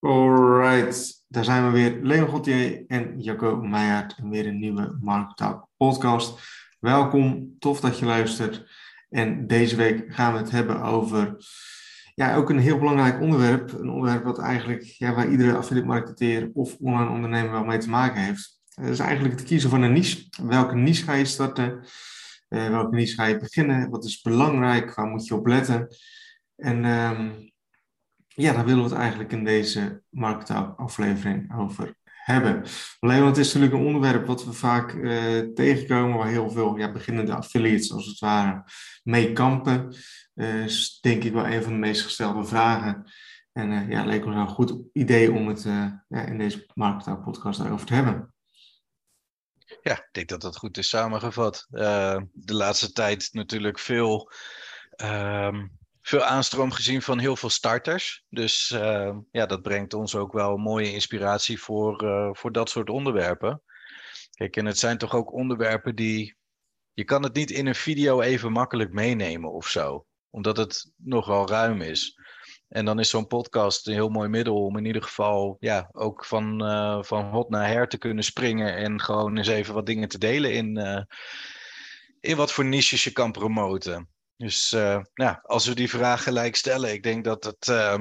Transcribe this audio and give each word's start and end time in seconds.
Alright, 0.00 1.24
daar 1.28 1.44
zijn 1.44 1.64
we 1.64 1.70
weer. 1.70 1.98
Leon 2.02 2.28
Gauthier 2.28 2.84
en 2.86 3.20
Jacco 3.20 3.56
Meijer 3.56 4.14
en 4.16 4.30
weer 4.30 4.46
een 4.46 4.58
nieuwe 4.58 4.98
Marktaal 5.00 5.70
podcast. 5.76 6.40
Welkom, 6.78 7.56
tof 7.58 7.80
dat 7.80 7.98
je 7.98 8.04
luistert. 8.04 8.70
En 9.08 9.46
deze 9.46 9.76
week 9.76 10.14
gaan 10.14 10.32
we 10.32 10.38
het 10.38 10.50
hebben 10.50 10.82
over 10.82 11.36
ja, 12.14 12.34
ook 12.36 12.50
een 12.50 12.58
heel 12.58 12.78
belangrijk 12.78 13.20
onderwerp. 13.20 13.72
Een 13.72 13.90
onderwerp 13.90 14.24
wat 14.24 14.38
eigenlijk, 14.38 14.82
ja, 14.82 15.14
waar 15.14 15.30
iedere 15.30 15.56
affiliate 15.56 15.88
marketeer 15.88 16.50
of 16.54 16.76
online 16.78 17.10
ondernemer 17.10 17.50
wel 17.50 17.64
mee 17.64 17.78
te 17.78 17.90
maken 17.90 18.20
heeft. 18.20 18.60
Dat 18.74 18.88
is 18.88 18.98
eigenlijk 18.98 19.38
het 19.38 19.48
kiezen 19.48 19.70
van 19.70 19.82
een 19.82 19.92
niche. 19.92 20.28
Welke 20.42 20.74
niche 20.74 21.04
ga 21.04 21.12
je 21.12 21.24
starten? 21.24 21.84
Uh, 22.48 22.68
welke 22.68 22.94
niche 22.94 23.14
ga 23.14 23.24
je 23.24 23.38
beginnen? 23.38 23.90
Wat 23.90 24.04
is 24.04 24.20
belangrijk? 24.20 24.94
Waar 24.94 25.06
moet 25.06 25.26
je 25.26 25.34
op 25.34 25.46
letten? 25.46 25.96
En 26.56 26.84
um, 26.84 27.50
ja, 28.40 28.52
daar 28.52 28.64
willen 28.64 28.82
we 28.82 28.88
het 28.88 28.98
eigenlijk 28.98 29.32
in 29.32 29.44
deze 29.44 30.02
marktaflevering 30.08 31.58
over 31.58 31.94
hebben. 32.04 32.64
Alleen 32.98 33.22
want 33.22 33.36
het 33.36 33.46
is 33.46 33.52
natuurlijk 33.52 33.80
een 33.80 33.86
onderwerp 33.86 34.26
wat 34.26 34.44
we 34.44 34.52
vaak 34.52 34.92
uh, 34.92 35.38
tegenkomen, 35.54 36.16
waar 36.16 36.28
heel 36.28 36.50
veel 36.50 36.76
ja, 36.76 36.92
beginnende 36.92 37.34
affiliates 37.34 37.92
als 37.92 38.06
het 38.06 38.18
ware 38.18 38.64
mee 39.02 39.32
kampen. 39.32 39.94
Uh, 40.34 40.64
is 40.64 40.98
denk 41.00 41.24
ik 41.24 41.32
wel 41.32 41.46
een 41.46 41.62
van 41.62 41.72
de 41.72 41.78
meest 41.78 42.02
gestelde 42.02 42.44
vragen. 42.44 43.10
En 43.52 43.70
uh, 43.70 43.88
ja, 43.88 44.04
leek 44.04 44.24
ons 44.24 44.36
een 44.36 44.48
goed 44.48 44.74
idee 44.92 45.32
om 45.32 45.48
het 45.48 45.64
in 46.08 46.38
deze 46.38 46.66
marktpodcast 46.74 47.58
daarover 47.58 47.86
te 47.86 47.94
hebben. 47.94 48.34
Ja, 49.82 49.92
ik 49.92 50.08
denk 50.12 50.28
dat 50.28 50.40
dat 50.40 50.56
goed 50.56 50.78
is 50.78 50.88
samengevat. 50.88 51.66
de 51.70 52.54
laatste 52.54 52.92
tijd 52.92 53.28
natuurlijk 53.32 53.78
veel 53.78 54.32
ehm, 54.90 55.66
veel 56.02 56.22
aanstroom 56.22 56.70
gezien 56.70 57.02
van 57.02 57.18
heel 57.18 57.36
veel 57.36 57.50
starters. 57.50 58.24
Dus 58.28 58.70
uh, 58.70 59.16
ja, 59.30 59.46
dat 59.46 59.62
brengt 59.62 59.94
ons 59.94 60.14
ook 60.14 60.32
wel 60.32 60.56
mooie 60.56 60.92
inspiratie 60.92 61.60
voor, 61.60 62.04
uh, 62.04 62.28
voor 62.32 62.52
dat 62.52 62.70
soort 62.70 62.90
onderwerpen. 62.90 63.62
Kijk, 64.30 64.56
en 64.56 64.66
het 64.66 64.78
zijn 64.78 64.98
toch 64.98 65.14
ook 65.14 65.32
onderwerpen 65.32 65.94
die. 65.94 66.38
Je 66.92 67.04
kan 67.04 67.22
het 67.22 67.34
niet 67.34 67.50
in 67.50 67.66
een 67.66 67.74
video 67.74 68.20
even 68.20 68.52
makkelijk 68.52 68.92
meenemen 68.92 69.52
of 69.52 69.66
zo, 69.66 70.06
omdat 70.30 70.56
het 70.56 70.92
nogal 70.96 71.48
ruim 71.48 71.80
is. 71.80 72.18
En 72.68 72.84
dan 72.84 72.98
is 72.98 73.10
zo'n 73.10 73.26
podcast 73.26 73.86
een 73.86 73.92
heel 73.92 74.08
mooi 74.08 74.28
middel 74.28 74.64
om 74.64 74.76
in 74.76 74.84
ieder 74.84 75.02
geval 75.02 75.56
ja, 75.60 75.88
ook 75.92 76.24
van, 76.24 76.64
uh, 76.64 77.02
van 77.02 77.24
hot 77.24 77.48
naar 77.48 77.66
her 77.66 77.88
te 77.88 77.98
kunnen 77.98 78.24
springen 78.24 78.76
en 78.76 79.00
gewoon 79.00 79.36
eens 79.36 79.48
even 79.48 79.74
wat 79.74 79.86
dingen 79.86 80.08
te 80.08 80.18
delen 80.18 80.52
in, 80.52 81.06
in 82.20 82.36
wat 82.36 82.52
voor 82.52 82.64
niches 82.64 83.04
je 83.04 83.12
kan 83.12 83.32
promoten. 83.32 84.08
Dus 84.40 84.72
uh, 84.72 85.00
ja, 85.14 85.40
als 85.42 85.66
we 85.66 85.74
die 85.74 85.88
vraag 85.90 86.22
gelijk 86.22 86.56
stellen, 86.56 86.92
ik 86.92 87.02
denk 87.02 87.24
dat 87.24 87.44
het. 87.44 87.66
Uh, 87.68 87.98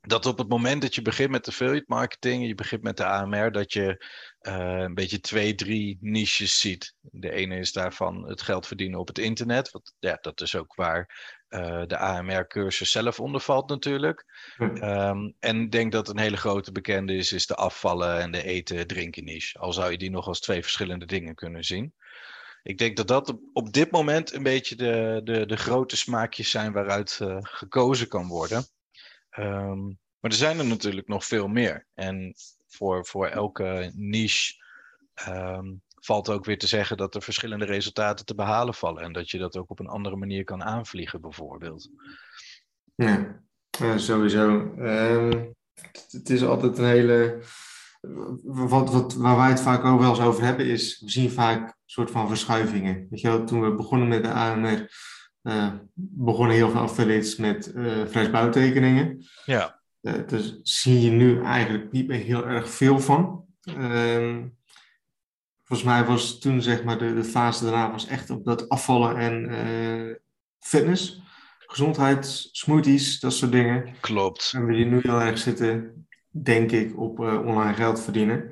dat 0.00 0.26
op 0.26 0.38
het 0.38 0.48
moment 0.48 0.82
dat 0.82 0.94
je 0.94 1.02
begint 1.02 1.30
met 1.30 1.48
affiliate 1.48 1.84
marketing, 1.86 2.46
je 2.46 2.54
begint 2.54 2.82
met 2.82 2.96
de 2.96 3.04
AMR, 3.04 3.52
dat 3.52 3.72
je 3.72 4.04
uh, 4.40 4.78
een 4.78 4.94
beetje 4.94 5.20
twee, 5.20 5.54
drie 5.54 5.98
niches 6.00 6.60
ziet. 6.60 6.94
De 7.00 7.30
ene 7.30 7.58
is 7.58 7.72
daarvan 7.72 8.28
het 8.28 8.42
geld 8.42 8.66
verdienen 8.66 8.98
op 8.98 9.08
het 9.08 9.18
internet. 9.18 9.70
Want 9.70 9.94
ja, 9.98 10.18
dat 10.20 10.40
is 10.40 10.56
ook 10.56 10.74
waar 10.74 11.22
uh, 11.48 11.82
de 11.86 11.98
AMR-cursus 11.98 12.90
zelf 12.90 13.20
onder 13.20 13.40
valt 13.40 13.68
natuurlijk. 13.68 14.24
Um, 14.58 15.34
en 15.38 15.60
ik 15.60 15.72
denk 15.72 15.92
dat 15.92 16.08
een 16.08 16.18
hele 16.18 16.36
grote 16.36 16.72
bekende 16.72 17.14
is, 17.14 17.32
is 17.32 17.46
de 17.46 17.54
afvallen 17.54 18.20
en 18.20 18.30
de 18.30 18.42
eten-drinken 18.42 19.24
niche. 19.24 19.58
Al 19.58 19.72
zou 19.72 19.90
je 19.90 19.98
die 19.98 20.10
nog 20.10 20.26
als 20.26 20.40
twee 20.40 20.62
verschillende 20.62 21.06
dingen 21.06 21.34
kunnen 21.34 21.64
zien 21.64 21.94
ik 22.62 22.78
denk 22.78 22.96
dat 22.96 23.08
dat 23.08 23.38
op 23.52 23.72
dit 23.72 23.90
moment 23.90 24.32
een 24.32 24.42
beetje 24.42 24.76
de, 24.76 25.20
de, 25.24 25.46
de 25.46 25.56
grote 25.56 25.96
smaakjes 25.96 26.50
zijn 26.50 26.72
waaruit 26.72 27.18
uh, 27.22 27.36
gekozen 27.40 28.08
kan 28.08 28.26
worden. 28.26 28.64
Um, 29.38 30.00
maar 30.20 30.30
er 30.30 30.36
zijn 30.36 30.58
er 30.58 30.66
natuurlijk 30.66 31.08
nog 31.08 31.24
veel 31.24 31.48
meer. 31.48 31.86
En 31.94 32.34
voor, 32.66 33.06
voor 33.06 33.26
elke 33.26 33.92
niche 33.94 34.54
um, 35.28 35.82
valt 35.94 36.28
ook 36.28 36.44
weer 36.44 36.58
te 36.58 36.66
zeggen 36.66 36.96
dat 36.96 37.14
er 37.14 37.22
verschillende 37.22 37.64
resultaten 37.64 38.26
te 38.26 38.34
behalen 38.34 38.74
vallen. 38.74 39.02
En 39.02 39.12
dat 39.12 39.30
je 39.30 39.38
dat 39.38 39.56
ook 39.56 39.70
op 39.70 39.80
een 39.80 39.86
andere 39.86 40.16
manier 40.16 40.44
kan 40.44 40.62
aanvliegen, 40.62 41.20
bijvoorbeeld. 41.20 41.90
Ja, 42.94 43.42
sowieso. 43.96 44.74
Het, 44.76 46.08
het 46.10 46.30
is 46.30 46.42
altijd 46.44 46.78
een 46.78 46.84
hele 46.84 47.38
wat, 48.42 48.92
wat, 48.92 49.14
waar 49.14 49.36
wij 49.36 49.48
het 49.48 49.60
vaak 49.60 49.84
ook 49.84 50.00
wel 50.00 50.10
eens 50.10 50.20
over 50.20 50.44
hebben, 50.44 50.66
is 50.66 51.00
we 51.00 51.10
zien 51.10 51.30
vaak 51.30 51.68
een 51.68 51.74
soort 51.84 52.10
van 52.10 52.28
verschuivingen. 52.28 53.06
Weet 53.10 53.20
je 53.20 53.28
wel, 53.28 53.44
toen 53.44 53.62
we 53.62 53.74
begonnen 53.74 54.08
met 54.08 54.22
de 54.22 54.32
AMR, 54.32 54.90
uh, 55.42 55.72
begonnen 55.94 56.56
heel 56.56 56.70
veel 56.70 56.80
affiliates 56.80 57.36
met 57.36 57.72
uh, 57.74 58.06
vrijsbouwtekeningen. 58.06 59.26
Ja. 59.44 59.80
Uh, 60.00 60.14
dus 60.26 60.58
zie 60.62 61.00
je 61.00 61.10
nu 61.10 61.42
eigenlijk 61.42 61.92
niet 61.92 62.06
meer 62.06 62.20
heel 62.20 62.46
erg 62.46 62.70
veel 62.70 63.00
van. 63.00 63.44
Uh, 63.78 64.38
volgens 65.64 65.88
mij 65.88 66.04
was 66.04 66.38
toen 66.38 66.62
zeg 66.62 66.84
maar 66.84 66.98
de, 66.98 67.14
de 67.14 67.24
fase 67.24 67.64
daarna 67.64 67.90
was 67.90 68.06
echt 68.06 68.30
op 68.30 68.44
dat 68.44 68.68
afvallen 68.68 69.16
en 69.16 70.20
fitness. 70.58 71.20
Gezondheid, 71.58 72.48
smoothies, 72.52 73.20
dat 73.20 73.32
soort 73.32 73.52
dingen. 73.52 73.94
Klopt. 74.00 74.52
En 74.54 74.66
we 74.66 74.72
die 74.72 74.84
nu 74.84 75.00
heel 75.02 75.20
erg 75.20 75.38
zitten 75.38 76.06
denk 76.32 76.72
ik, 76.72 76.98
op 76.98 77.18
uh, 77.18 77.46
online 77.46 77.74
geld 77.74 78.00
verdienen. 78.00 78.48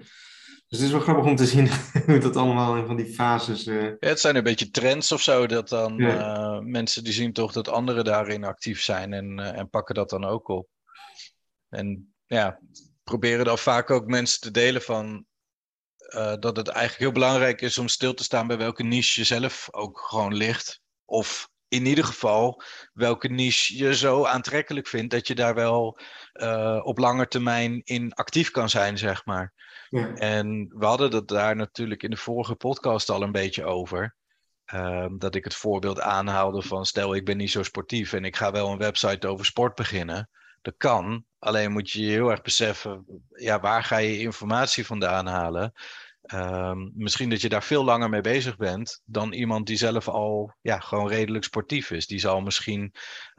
Dus 0.69 0.79
het 0.79 0.81
is 0.81 0.91
wel 0.91 1.01
grappig 1.01 1.25
om 1.25 1.37
te 1.37 1.47
zien 1.47 1.69
hoe 2.07 2.19
dat 2.19 2.37
allemaal 2.37 2.77
in 2.77 2.87
van 2.87 2.97
die 2.97 3.15
fases. 3.15 3.67
Uh... 3.67 3.83
Ja, 3.83 3.97
het 3.99 4.21
zijn 4.21 4.37
een 4.37 4.43
beetje 4.43 4.71
trends 4.71 5.13
of 5.13 5.23
zo, 5.23 5.47
dat 5.47 5.69
dan 5.69 5.97
ja. 5.97 6.37
uh, 6.37 6.59
mensen 6.59 7.05
die 7.05 7.13
zien 7.13 7.33
toch 7.33 7.53
dat 7.53 7.69
anderen 7.69 8.05
daarin 8.05 8.45
actief 8.45 8.83
zijn 8.83 9.13
en, 9.13 9.39
en 9.39 9.71
pakken 9.71 9.95
dat 9.95 10.11
dan 10.11 10.25
ook 10.25 10.49
op. 10.49 10.69
En 11.69 12.15
ja, 12.27 12.61
proberen 13.03 13.45
dan 13.45 13.59
vaak 13.59 13.91
ook 13.91 14.07
mensen 14.07 14.41
te 14.41 14.51
delen 14.51 14.83
van 14.83 15.25
dat 16.41 16.57
het 16.57 16.69
eigenlijk 16.69 16.99
heel 16.99 17.13
belangrijk 17.13 17.61
is 17.61 17.79
om 17.79 17.89
stil 17.89 18.15
te 18.15 18.25
staan 18.25 18.47
bij 18.47 18.59
welke 18.59 18.83
niche 18.83 19.21
je 19.21 19.27
zelf 19.27 19.69
ook 19.71 19.99
gewoon 19.99 20.35
ligt. 20.35 20.81
Of 21.05 21.49
in 21.71 21.87
ieder 21.87 22.05
geval 22.05 22.63
welke 22.93 23.29
niche 23.29 23.77
je 23.77 23.95
zo 23.95 24.25
aantrekkelijk 24.25 24.87
vindt 24.87 25.11
dat 25.11 25.27
je 25.27 25.35
daar 25.35 25.55
wel 25.55 25.99
uh, 26.33 26.81
op 26.83 26.99
lange 26.99 27.29
termijn 27.29 27.81
in 27.85 28.13
actief 28.13 28.51
kan 28.51 28.69
zijn, 28.69 28.99
zeg 28.99 29.25
maar. 29.25 29.53
Ja. 29.89 30.15
En 30.15 30.73
we 30.77 30.87
hadden 30.87 31.15
het 31.15 31.29
daar 31.29 31.57
natuurlijk 31.57 32.03
in 32.03 32.11
de 32.11 32.17
vorige 32.17 32.55
podcast 32.55 33.11
al 33.11 33.23
een 33.23 33.33
beetje 33.33 33.65
over. 33.65 34.17
Uh, 34.75 35.07
dat 35.19 35.35
ik 35.35 35.45
het 35.45 35.55
voorbeeld 35.55 36.01
aanhaalde 36.01 36.63
van 36.63 36.87
stel 36.87 37.15
ik 37.15 37.25
ben 37.25 37.37
niet 37.37 37.51
zo 37.51 37.63
sportief 37.63 38.13
en 38.13 38.25
ik 38.25 38.37
ga 38.37 38.53
wel 38.53 38.69
een 38.69 38.79
website 38.79 39.29
over 39.29 39.45
sport 39.45 39.75
beginnen. 39.75 40.31
Dat 40.63 40.75
kan, 40.77 41.25
alleen 41.39 41.73
moet 41.73 41.91
je 41.91 42.03
heel 42.03 42.31
erg 42.31 42.43
beseffen, 42.43 43.05
ja, 43.29 43.61
waar 43.61 43.85
ga 43.85 43.97
je 43.97 44.19
informatie 44.19 44.87
vandaan 44.87 45.27
halen? 45.27 45.73
Um, 46.35 46.93
misschien 46.95 47.31
dat 47.31 47.41
je 47.41 47.49
daar 47.49 47.63
veel 47.63 47.85
langer 47.85 48.09
mee 48.09 48.21
bezig 48.21 48.57
bent 48.57 49.03
dan 49.05 49.33
iemand 49.33 49.67
die 49.67 49.77
zelf 49.77 50.09
al 50.09 50.55
ja, 50.61 50.79
gewoon 50.79 51.09
redelijk 51.09 51.45
sportief 51.45 51.91
is. 51.91 52.07
Die 52.07 52.19
zal 52.19 52.41
misschien 52.41 52.95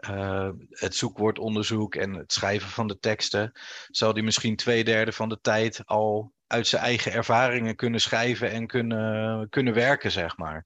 uh, 0.10 0.50
het 0.70 0.96
zoekwoordonderzoek 0.96 1.96
en 1.96 2.14
het 2.14 2.34
schrijven 2.34 2.70
van 2.70 2.88
de 2.88 3.00
teksten, 3.00 3.52
zal 3.88 4.14
die 4.14 4.24
misschien 4.24 4.56
twee 4.56 4.84
derde 4.84 5.12
van 5.12 5.30
de 5.30 5.40
tijd 5.42 5.86
al 5.86 6.34
uit 6.48 6.68
zijn 6.68 6.84
eigen 6.84 7.12
ervaringen 7.12 7.76
kunnen 7.76 8.02
schrijven 8.02 8.52
en 8.52 8.68
kunnen, 8.68 9.50
kunnen 9.50 9.74
werken, 9.74 10.12
zeg 10.12 10.38
maar. 10.38 10.66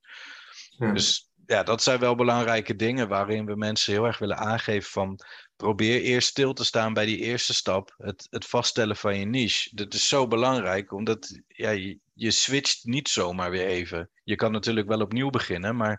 Ja. 0.77 0.91
Dus 0.91 1.29
ja, 1.45 1.63
dat 1.63 1.83
zijn 1.83 1.99
wel 1.99 2.15
belangrijke 2.15 2.75
dingen 2.75 3.07
waarin 3.07 3.45
we 3.45 3.55
mensen 3.55 3.93
heel 3.93 4.05
erg 4.05 4.17
willen 4.17 4.37
aangeven 4.37 4.91
van 4.91 5.19
probeer 5.55 6.01
eerst 6.01 6.27
stil 6.27 6.53
te 6.53 6.65
staan 6.65 6.93
bij 6.93 7.05
die 7.05 7.17
eerste 7.17 7.53
stap, 7.53 7.93
het, 7.97 8.27
het 8.29 8.45
vaststellen 8.45 8.95
van 8.95 9.19
je 9.19 9.25
niche. 9.25 9.69
Dat 9.75 9.93
is 9.93 10.07
zo 10.07 10.27
belangrijk, 10.27 10.91
omdat 10.91 11.41
ja, 11.47 11.69
je, 11.69 11.99
je 12.13 12.31
switcht 12.31 12.85
niet 12.85 13.09
zomaar 13.09 13.49
weer 13.49 13.65
even. 13.65 14.09
Je 14.23 14.35
kan 14.35 14.51
natuurlijk 14.51 14.87
wel 14.87 15.01
opnieuw 15.01 15.29
beginnen, 15.29 15.75
maar 15.75 15.91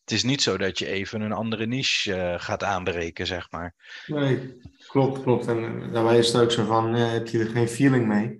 het 0.00 0.10
is 0.10 0.22
niet 0.22 0.42
zo 0.42 0.56
dat 0.56 0.78
je 0.78 0.86
even 0.86 1.20
een 1.20 1.32
andere 1.32 1.66
niche 1.66 2.16
uh, 2.16 2.34
gaat 2.40 2.62
aanbreken, 2.62 3.26
zeg 3.26 3.50
maar. 3.50 3.74
Nee, 4.06 4.60
klopt, 4.86 5.22
klopt. 5.22 5.46
En 5.46 5.92
daarbij 5.92 6.18
is 6.18 6.32
het 6.32 6.42
ook 6.42 6.50
zo 6.50 6.64
van, 6.64 6.96
uh, 6.96 7.10
heb 7.10 7.28
je 7.28 7.38
er 7.38 7.50
geen 7.50 7.68
feeling 7.68 8.06
mee? 8.06 8.36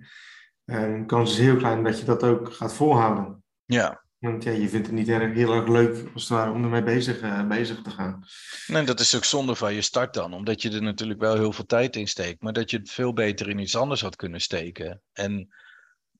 Uh, 0.65 1.05
kans 1.05 1.31
is 1.31 1.37
heel 1.37 1.55
klein 1.55 1.83
dat 1.83 1.99
je 1.99 2.05
dat 2.05 2.23
ook 2.23 2.53
gaat 2.53 2.73
volhouden. 2.73 3.43
Ja, 3.65 4.02
want 4.23 4.43
ja, 4.43 4.51
je 4.51 4.69
vindt 4.69 4.87
het 4.87 4.95
niet 4.95 5.09
erg, 5.09 5.33
heel 5.33 5.53
erg 5.53 5.67
leuk 5.67 6.07
als 6.13 6.23
het 6.23 6.31
ware, 6.31 6.51
om 6.51 6.63
ermee 6.63 6.83
bezig, 6.83 7.21
uh, 7.21 7.47
bezig 7.47 7.81
te 7.81 7.89
gaan. 7.89 8.23
Nee, 8.67 8.83
dat 8.83 8.99
is 8.99 9.15
ook 9.15 9.23
zonde 9.23 9.55
van 9.55 9.73
je 9.73 9.81
start 9.81 10.13
dan. 10.13 10.33
Omdat 10.33 10.61
je 10.61 10.71
er 10.71 10.81
natuurlijk 10.81 11.19
wel 11.19 11.35
heel 11.35 11.51
veel 11.51 11.65
tijd 11.65 11.95
in 11.95 12.07
steekt. 12.07 12.41
Maar 12.41 12.53
dat 12.53 12.71
je 12.71 12.77
het 12.77 12.91
veel 12.91 13.13
beter 13.13 13.49
in 13.49 13.59
iets 13.59 13.75
anders 13.75 14.01
had 14.01 14.15
kunnen 14.15 14.41
steken. 14.41 15.01
En 15.13 15.53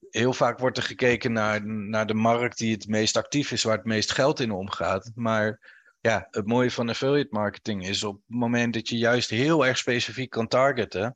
heel 0.10 0.34
vaak 0.34 0.60
wordt 0.60 0.78
er 0.78 0.84
gekeken 0.84 1.32
naar, 1.32 1.66
naar 1.66 2.06
de 2.06 2.14
markt 2.14 2.58
die 2.58 2.74
het 2.74 2.88
meest 2.88 3.18
actief 3.18 3.52
is, 3.52 3.64
waar 3.64 3.78
het 3.78 3.86
meest 3.86 4.12
geld 4.12 4.40
in 4.40 4.52
omgaat. 4.52 5.12
Maar 5.16 5.60
ja, 6.00 6.28
het 6.30 6.48
mooie 6.48 6.72
van 6.72 6.90
affiliate 6.90 7.36
marketing 7.36 7.88
is 7.88 8.04
op 8.04 8.16
het 8.16 8.38
moment 8.38 8.74
dat 8.74 8.90
je 8.90 8.98
juist 8.98 9.30
heel 9.30 9.66
erg 9.66 9.78
specifiek 9.78 10.30
kan 10.30 10.48
targeten. 10.48 11.16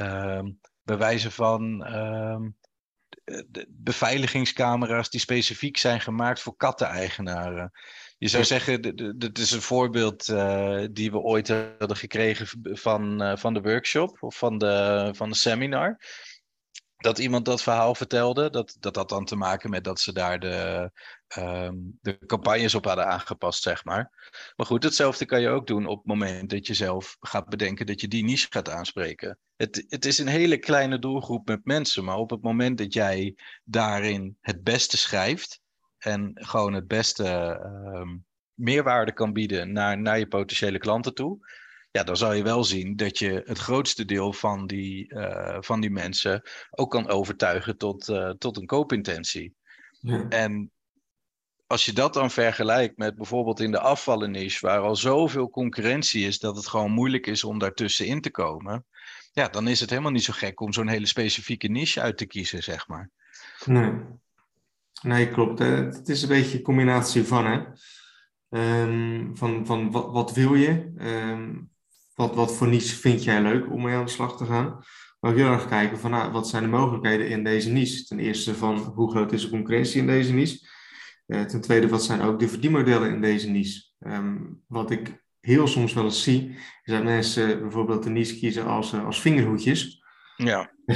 Uh, 0.00 0.42
bij 0.82 0.98
wijze 0.98 1.30
van. 1.30 1.86
Uh, 1.88 2.36
de 3.24 3.66
beveiligingscamera's 3.68 5.10
die 5.10 5.20
specifiek 5.20 5.76
zijn 5.76 6.00
gemaakt 6.00 6.40
voor 6.40 6.56
katteneigenaren. 6.56 7.72
Je 8.18 8.28
zou 8.28 8.44
zeggen, 8.44 8.80
dit 9.18 9.38
is 9.38 9.50
een 9.50 9.62
voorbeeld 9.62 10.28
uh, 10.28 10.84
die 10.90 11.10
we 11.10 11.18
ooit 11.18 11.48
hadden 11.48 11.96
gekregen 11.96 12.46
van, 12.62 13.22
uh, 13.22 13.36
van 13.36 13.54
de 13.54 13.60
workshop 13.60 14.22
of 14.22 14.36
van 14.36 14.58
de, 14.58 15.08
van 15.12 15.28
de 15.28 15.36
seminar 15.36 15.98
dat 17.02 17.18
iemand 17.18 17.44
dat 17.44 17.62
verhaal 17.62 17.94
vertelde. 17.94 18.50
Dat, 18.50 18.76
dat 18.80 18.96
had 18.96 19.08
dan 19.08 19.24
te 19.24 19.36
maken 19.36 19.70
met 19.70 19.84
dat 19.84 20.00
ze 20.00 20.12
daar 20.12 20.38
de, 20.38 20.90
um, 21.38 21.98
de 22.00 22.18
campagnes 22.26 22.74
op 22.74 22.84
hadden 22.84 23.06
aangepast, 23.06 23.62
zeg 23.62 23.84
maar. 23.84 24.30
Maar 24.56 24.66
goed, 24.66 24.82
hetzelfde 24.82 25.24
kan 25.24 25.40
je 25.40 25.48
ook 25.48 25.66
doen 25.66 25.86
op 25.86 25.98
het 25.98 26.06
moment 26.06 26.50
dat 26.50 26.66
je 26.66 26.74
zelf 26.74 27.16
gaat 27.20 27.48
bedenken 27.48 27.86
dat 27.86 28.00
je 28.00 28.08
die 28.08 28.24
niche 28.24 28.46
gaat 28.50 28.70
aanspreken. 28.70 29.38
Het, 29.56 29.84
het 29.88 30.04
is 30.04 30.18
een 30.18 30.26
hele 30.26 30.58
kleine 30.58 30.98
doelgroep 30.98 31.48
met 31.48 31.64
mensen, 31.64 32.04
maar 32.04 32.16
op 32.16 32.30
het 32.30 32.42
moment 32.42 32.78
dat 32.78 32.92
jij 32.92 33.34
daarin 33.64 34.36
het 34.40 34.62
beste 34.62 34.96
schrijft 34.96 35.60
en 35.98 36.30
gewoon 36.34 36.72
het 36.72 36.86
beste 36.86 37.58
um, 37.94 38.24
meerwaarde 38.54 39.12
kan 39.12 39.32
bieden 39.32 39.72
naar, 39.72 39.98
naar 39.98 40.18
je 40.18 40.26
potentiële 40.26 40.78
klanten 40.78 41.14
toe 41.14 41.38
ja, 41.92 42.02
dan 42.02 42.16
zal 42.16 42.32
je 42.32 42.42
wel 42.42 42.64
zien 42.64 42.96
dat 42.96 43.18
je 43.18 43.42
het 43.44 43.58
grootste 43.58 44.04
deel 44.04 44.32
van 44.32 44.66
die, 44.66 45.14
uh, 45.14 45.56
van 45.60 45.80
die 45.80 45.90
mensen 45.90 46.42
ook 46.70 46.90
kan 46.90 47.08
overtuigen 47.08 47.76
tot, 47.76 48.08
uh, 48.08 48.30
tot 48.30 48.56
een 48.56 48.66
koopintentie. 48.66 49.54
Ja. 50.00 50.28
En 50.28 50.70
als 51.66 51.84
je 51.84 51.92
dat 51.92 52.14
dan 52.14 52.30
vergelijkt 52.30 52.96
met 52.96 53.16
bijvoorbeeld 53.16 53.60
in 53.60 53.70
de 53.70 53.80
afvallenniche, 53.80 54.66
waar 54.66 54.80
al 54.80 54.96
zoveel 54.96 55.50
concurrentie 55.50 56.26
is 56.26 56.38
dat 56.38 56.56
het 56.56 56.66
gewoon 56.66 56.90
moeilijk 56.90 57.26
is 57.26 57.44
om 57.44 57.58
daartussenin 57.58 58.20
te 58.20 58.30
komen, 58.30 58.86
ja, 59.32 59.48
dan 59.48 59.68
is 59.68 59.80
het 59.80 59.90
helemaal 59.90 60.10
niet 60.10 60.24
zo 60.24 60.32
gek 60.32 60.60
om 60.60 60.72
zo'n 60.72 60.88
hele 60.88 61.06
specifieke 61.06 61.68
niche 61.68 62.00
uit 62.00 62.16
te 62.18 62.26
kiezen, 62.26 62.62
zeg 62.62 62.88
maar. 62.88 63.10
Nee, 63.64 63.92
nee 65.02 65.30
klopt. 65.30 65.58
Het 65.58 66.08
is 66.08 66.22
een 66.22 66.28
beetje 66.28 66.56
een 66.56 66.64
combinatie 66.64 67.24
van, 67.24 67.46
hè. 67.46 67.60
Um, 68.82 69.36
van, 69.36 69.66
van 69.66 69.90
wat, 69.90 70.12
wat 70.12 70.32
wil 70.32 70.54
je? 70.54 70.92
Um, 70.98 71.71
wat, 72.28 72.34
wat 72.34 72.56
voor 72.56 72.68
niche 72.68 72.96
vind 72.96 73.24
jij 73.24 73.42
leuk 73.42 73.72
om 73.72 73.82
mee 73.82 73.94
aan 73.94 74.04
de 74.04 74.10
slag 74.10 74.36
te 74.36 74.44
gaan? 74.44 74.84
Maar 75.20 75.30
ook 75.30 75.36
heel 75.36 75.52
erg 75.52 75.68
kijken 75.68 75.98
van 75.98 76.10
nou, 76.10 76.32
wat 76.32 76.48
zijn 76.48 76.62
de 76.62 76.68
mogelijkheden 76.68 77.28
in 77.28 77.44
deze 77.44 77.70
niche? 77.70 78.04
Ten 78.04 78.18
eerste 78.18 78.54
van 78.54 78.76
hoe 78.76 79.10
groot 79.10 79.32
is 79.32 79.42
de 79.42 79.50
concurrentie 79.50 80.00
in 80.00 80.06
deze 80.06 80.32
niche? 80.32 80.68
Uh, 81.26 81.40
ten 81.40 81.60
tweede, 81.60 81.88
wat 81.88 82.04
zijn 82.04 82.20
ook 82.20 82.38
de 82.38 82.48
verdienmodellen 82.48 83.10
in 83.10 83.20
deze 83.20 83.48
niche? 83.48 83.82
Um, 84.00 84.62
wat 84.66 84.90
ik 84.90 85.22
heel 85.40 85.66
soms 85.66 85.92
wel 85.92 86.04
eens 86.04 86.22
zie, 86.22 86.50
is 86.84 86.92
dat 86.92 87.02
mensen 87.02 87.60
bijvoorbeeld 87.60 88.02
de 88.02 88.10
niche 88.10 88.38
kiezen 88.38 88.66
als, 88.66 88.92
uh, 88.92 89.04
als 89.04 89.20
vingerhoedjes. 89.20 90.02
Ja. 90.36 90.70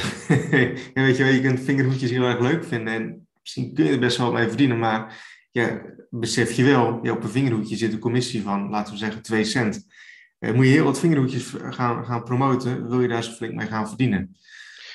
ja. 0.51 0.93
weet 0.95 1.17
je 1.17 1.25
wel, 1.25 1.33
je 1.33 1.41
kunt 1.41 1.61
vingerhoedjes 1.61 2.11
heel 2.11 2.25
erg 2.25 2.41
leuk 2.41 2.65
vinden 2.65 2.95
en 2.95 3.27
misschien 3.41 3.75
kun 3.75 3.85
je 3.85 3.91
er 3.91 3.99
best 3.99 4.17
wel 4.17 4.33
mee 4.33 4.49
verdienen, 4.49 4.79
maar 4.79 5.25
ja, 5.51 5.83
besef 6.11 6.53
je 6.53 6.65
wel, 6.65 6.99
ja, 7.03 7.13
op 7.13 7.23
een 7.23 7.29
vingerhoedje 7.29 7.77
zit 7.77 7.93
een 7.93 7.99
commissie 7.99 8.43
van, 8.43 8.71
laten 8.71 8.93
we 8.93 8.99
zeggen, 8.99 9.23
2 9.23 9.45
cent. 9.45 9.87
Uh, 10.41 10.53
moet 10.53 10.65
je 10.65 10.71
heel 10.71 10.85
wat 10.85 10.99
vingerhoedjes 10.99 11.55
gaan, 11.71 12.05
gaan 12.05 12.25
promoten, 12.25 12.89
wil 12.89 13.01
je 13.01 13.09
daar 13.09 13.23
zo 13.23 13.31
flink 13.31 13.55
mee 13.55 13.67
gaan 13.67 13.89
verdienen. 13.89 14.37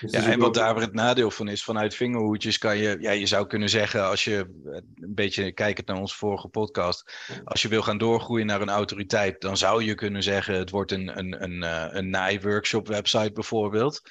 Dus 0.02 0.12
ja, 0.12 0.32
en 0.32 0.40
wat 0.40 0.54
daar 0.54 0.76
het 0.76 0.94
nadeel 0.94 1.32
van 1.32 1.48
is, 1.48 1.64
vanuit 1.64 1.96
vingerhoedjes 1.96 2.58
kan 2.58 2.78
je, 2.78 2.98
ja, 3.00 3.12
je 3.12 3.26
zou 3.26 3.48
kunnen 3.48 3.70
zeggen, 3.70 4.08
als 4.08 4.24
je 4.24 4.62
een 4.96 5.14
beetje 5.14 5.52
kijkt 5.52 5.88
naar 5.88 5.98
onze 5.98 6.16
vorige 6.16 6.48
podcast, 6.48 7.14
als 7.44 7.62
je 7.62 7.68
wil 7.68 7.82
gaan 7.82 7.98
doorgroeien 7.98 8.46
naar 8.46 8.62
een 8.62 8.70
autoriteit, 8.70 9.42
dan 9.42 9.58
zou 9.58 9.84
je 9.84 9.96
kunnen 9.96 10.24
zeggen, 10.24 10.56
het 10.56 10.70
wordt 10.70 10.92
een, 10.92 11.18
een, 11.18 11.44
een, 11.44 11.64
eh, 11.64 11.88
een 11.90 12.10
naai-workshop 12.10 12.88
website 12.88 13.32
bijvoorbeeld. 13.32 14.02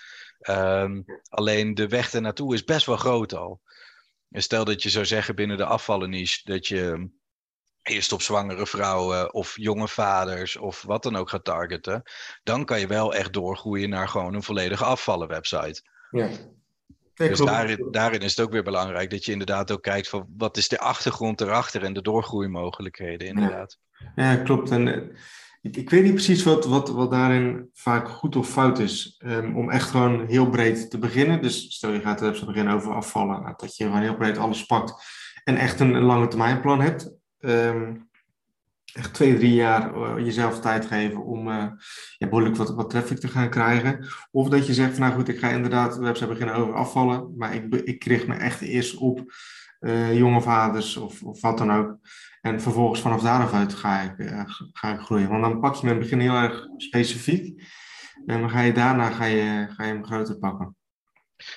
Um, 0.49 1.05
alleen 1.29 1.75
de 1.75 1.89
weg 1.89 2.13
ernaartoe 2.13 2.55
is 2.55 2.65
best 2.65 2.87
wel 2.87 2.97
groot 2.97 3.35
al. 3.35 3.61
En 4.31 4.43
stel 4.43 4.65
dat 4.65 4.83
je 4.83 4.91
zou 4.91 5.05
zeggen 5.05 5.35
binnen 5.35 5.57
de 5.57 5.65
afvallenniche 5.65 6.41
dat 6.45 6.67
je 6.67 7.11
eerst 7.83 8.13
op 8.13 8.23
zwangere 8.23 8.67
vrouwen 8.67 9.35
of 9.35 9.57
jonge 9.57 9.89
vaders 9.89 10.57
of 10.57 10.83
wat 10.83 11.03
dan 11.03 11.17
ook 11.17 11.29
gaat 11.29 11.45
targeten, 11.45 12.03
dan 12.43 12.65
kan 12.65 12.81
je 12.81 12.87
wel 12.87 13.15
echt 13.15 13.33
doorgroeien 13.33 13.89
naar 13.89 14.09
gewoon 14.09 14.35
een 14.35 14.43
volledige 14.43 14.85
afvallen 14.85 15.29
website. 15.29 15.83
Ja. 16.11 16.29
dus 17.15 17.39
daarin, 17.39 17.89
daarin, 17.91 18.21
is 18.21 18.37
het 18.37 18.47
ook 18.47 18.53
weer 18.53 18.63
belangrijk 18.63 19.11
dat 19.11 19.25
je 19.25 19.33
inderdaad 19.33 19.71
ook 19.71 19.83
kijkt 19.83 20.09
van 20.09 20.27
wat 20.37 20.57
is 20.57 20.69
de 20.69 20.79
achtergrond 20.79 21.41
erachter 21.41 21.85
en 21.85 21.93
de 21.93 22.03
doorgroeimogelijkheden 22.03 23.29
inderdaad. 23.29 23.79
Ja, 24.17 24.33
ja 24.33 24.37
klopt. 24.37 24.71
En 24.71 24.89
eh, 24.89 25.17
ik, 25.63 25.77
ik, 25.77 25.91
weet 25.91 26.03
niet 26.03 26.15
precies 26.15 26.43
wat, 26.43 26.65
wat, 26.65 26.89
wat 26.89 27.11
daarin 27.11 27.71
vaak 27.73 28.09
goed 28.09 28.37
of 28.37 28.49
fout 28.49 28.79
is. 28.79 29.21
Um, 29.25 29.57
om 29.57 29.71
echt 29.71 29.91
gewoon 29.91 30.27
heel 30.27 30.49
breed 30.49 30.91
te 30.91 30.99
beginnen. 30.99 31.43
Dus 31.43 31.75
stel 31.75 31.93
je 31.93 32.01
gaat 32.01 32.19
de 32.19 32.25
website 32.25 32.47
beginnen 32.47 32.75
over 32.75 32.95
afvallen, 32.95 33.43
nou, 33.43 33.55
dat 33.57 33.77
je 33.77 33.85
gewoon 33.85 34.01
heel 34.01 34.17
breed 34.17 34.39
alles 34.39 34.67
pakt 34.67 35.05
en 35.45 35.57
echt 35.57 35.81
een, 35.81 35.95
een 35.95 36.03
lange 36.03 36.29
termijn 36.29 36.61
plan 36.61 36.81
hebt 36.81 37.20
um, 37.41 38.09
echt 38.93 39.15
twee, 39.15 39.37
drie 39.37 39.55
jaar 39.55 39.95
uh, 39.95 40.25
jezelf 40.25 40.61
tijd 40.61 40.87
geven 40.87 41.25
om 41.25 41.49
uh, 41.49 41.67
behoorlijk 42.19 42.57
wat, 42.57 42.75
wat 42.75 42.91
traffic 42.91 43.19
te 43.19 43.29
gaan 43.29 43.51
krijgen. 43.51 44.07
Of 44.31 44.49
dat 44.49 44.67
je 44.67 44.75
zegt 44.75 44.99
nou 44.99 45.13
goed, 45.13 45.29
ik 45.29 45.39
ga 45.39 45.49
inderdaad 45.49 45.95
de 45.95 46.01
website 46.01 46.29
beginnen 46.29 46.55
over 46.55 46.75
afvallen, 46.75 47.35
maar 47.37 47.55
ik, 47.55 47.75
ik 47.75 48.05
richt 48.05 48.27
me 48.27 48.35
echt 48.35 48.61
eerst 48.61 48.97
op 48.97 49.33
uh, 49.81 50.19
jonge 50.19 50.41
vaders 50.41 50.97
of, 50.97 51.23
of 51.23 51.41
wat 51.41 51.59
dan 51.59 51.73
ook. 51.73 51.99
En 52.41 52.61
vervolgens 52.61 53.01
vanaf 53.01 53.23
daaruit 53.23 53.75
ga 53.75 54.01
ik, 54.01 54.45
ga 54.73 54.93
ik 54.93 55.01
groeien. 55.01 55.29
Want 55.29 55.43
dan 55.43 55.61
pak 55.61 55.75
je 55.75 55.83
in 55.83 55.89
het 55.89 55.99
begin 55.99 56.21
heel 56.21 56.35
erg 56.35 56.67
specifiek. 56.77 57.63
En 58.27 58.41
dan 58.41 58.51
ga 58.51 58.61
je 58.61 58.73
daarna 58.73 59.11
ga 59.11 59.25
je, 59.25 59.67
ga 59.71 59.85
je 59.85 59.93
hem 59.93 60.05
groter 60.05 60.39
pakken. 60.39 60.77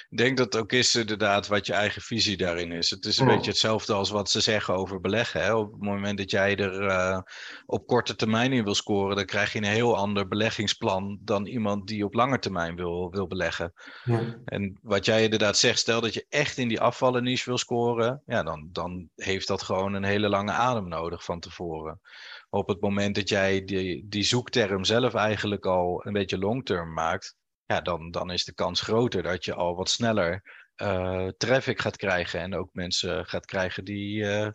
Ik 0.10 0.18
denk 0.18 0.38
dat 0.38 0.54
het 0.54 0.62
ook 0.62 0.72
is 0.72 0.96
inderdaad 0.96 1.48
wat 1.48 1.66
je 1.66 1.74
eigen 1.74 2.02
visie 2.02 2.38
daarin 2.38 2.72
is. 2.72 2.90
Het 2.90 3.06
is 3.06 3.18
een 3.18 3.28
beetje 3.28 3.52
hetzelfde 3.52 3.94
als 3.94 4.10
wat 4.10 4.30
ze 4.30 4.42
zeggen 4.42 4.74
over 4.74 5.02
beleggen. 5.02 5.44
Hè? 5.44 5.54
Op 5.54 5.72
het 5.72 5.82
moment 5.82 6.18
dat 6.18 6.32
jij 6.32 6.56
er 6.56 6.82
uh, 6.82 7.20
op 7.66 7.88
korte 7.88 8.16
termijn 8.16 8.54
in 8.54 8.64
wil 8.64 8.76
scoren, 8.76 9.16
dan 9.16 9.26
krijg 9.26 9.54
je 9.54 9.58
een 9.58 9.64
heel 9.64 9.98
ander 9.98 10.28
beleggingsplan 10.28 11.18
dan 11.22 11.46
iemand 11.46 11.88
die 11.88 12.06
op 12.06 12.14
lange 12.14 12.40
termijn 12.40 12.76
wil, 12.76 13.12
wil 13.12 13.28
beleggen. 13.28 13.74
Ja. 14.04 14.40
En 14.46 14.78
wat 14.82 15.06
jij 15.06 15.24
inderdaad 15.24 15.58
zegt, 15.58 15.80
stel 15.80 16.02
dat 16.02 16.14
je 16.14 16.26
echt 16.30 16.58
in 16.58 16.68
die 16.68 16.82
afvallen 16.82 17.24
niche 17.24 17.46
wil 17.46 17.58
scoren, 17.58 18.22
ja, 18.26 18.44
dan, 18.44 18.70
dan 18.72 19.10
heeft 19.16 19.48
dat 19.48 19.62
gewoon 19.62 19.94
een 19.94 20.04
hele 20.04 20.30
lange 20.30 20.52
adem 20.52 20.88
nodig 20.88 21.24
van 21.24 21.40
tevoren. 21.40 22.02
Op 22.50 22.68
het 22.68 22.82
moment 22.82 23.16
dat 23.16 23.30
jij 23.30 23.66
die, 23.66 24.06
die 24.10 24.24
zoekterm 24.24 24.84
zelf 24.84 25.14
eigenlijk 25.14 25.66
al 25.66 26.06
een 26.06 26.14
beetje 26.14 26.38
long-term 26.38 26.94
maakt, 26.94 27.36
ja, 27.66 27.82
dan, 27.82 28.12
dan 28.12 28.32
is 28.32 28.46
de 28.46 28.54
kans 28.54 28.82
groter 28.82 29.24
dat 29.24 29.46
je 29.46 29.54
al 29.54 29.76
wat 29.76 29.90
sneller 29.90 30.42
uh, 30.82 31.28
traffic 31.38 31.82
gaat 31.82 31.98
krijgen 31.98 32.40
en 32.40 32.56
ook 32.56 32.70
mensen 32.72 33.26
gaat 33.26 33.46
krijgen 33.46 33.86
die, 33.86 34.24
uh, 34.24 34.48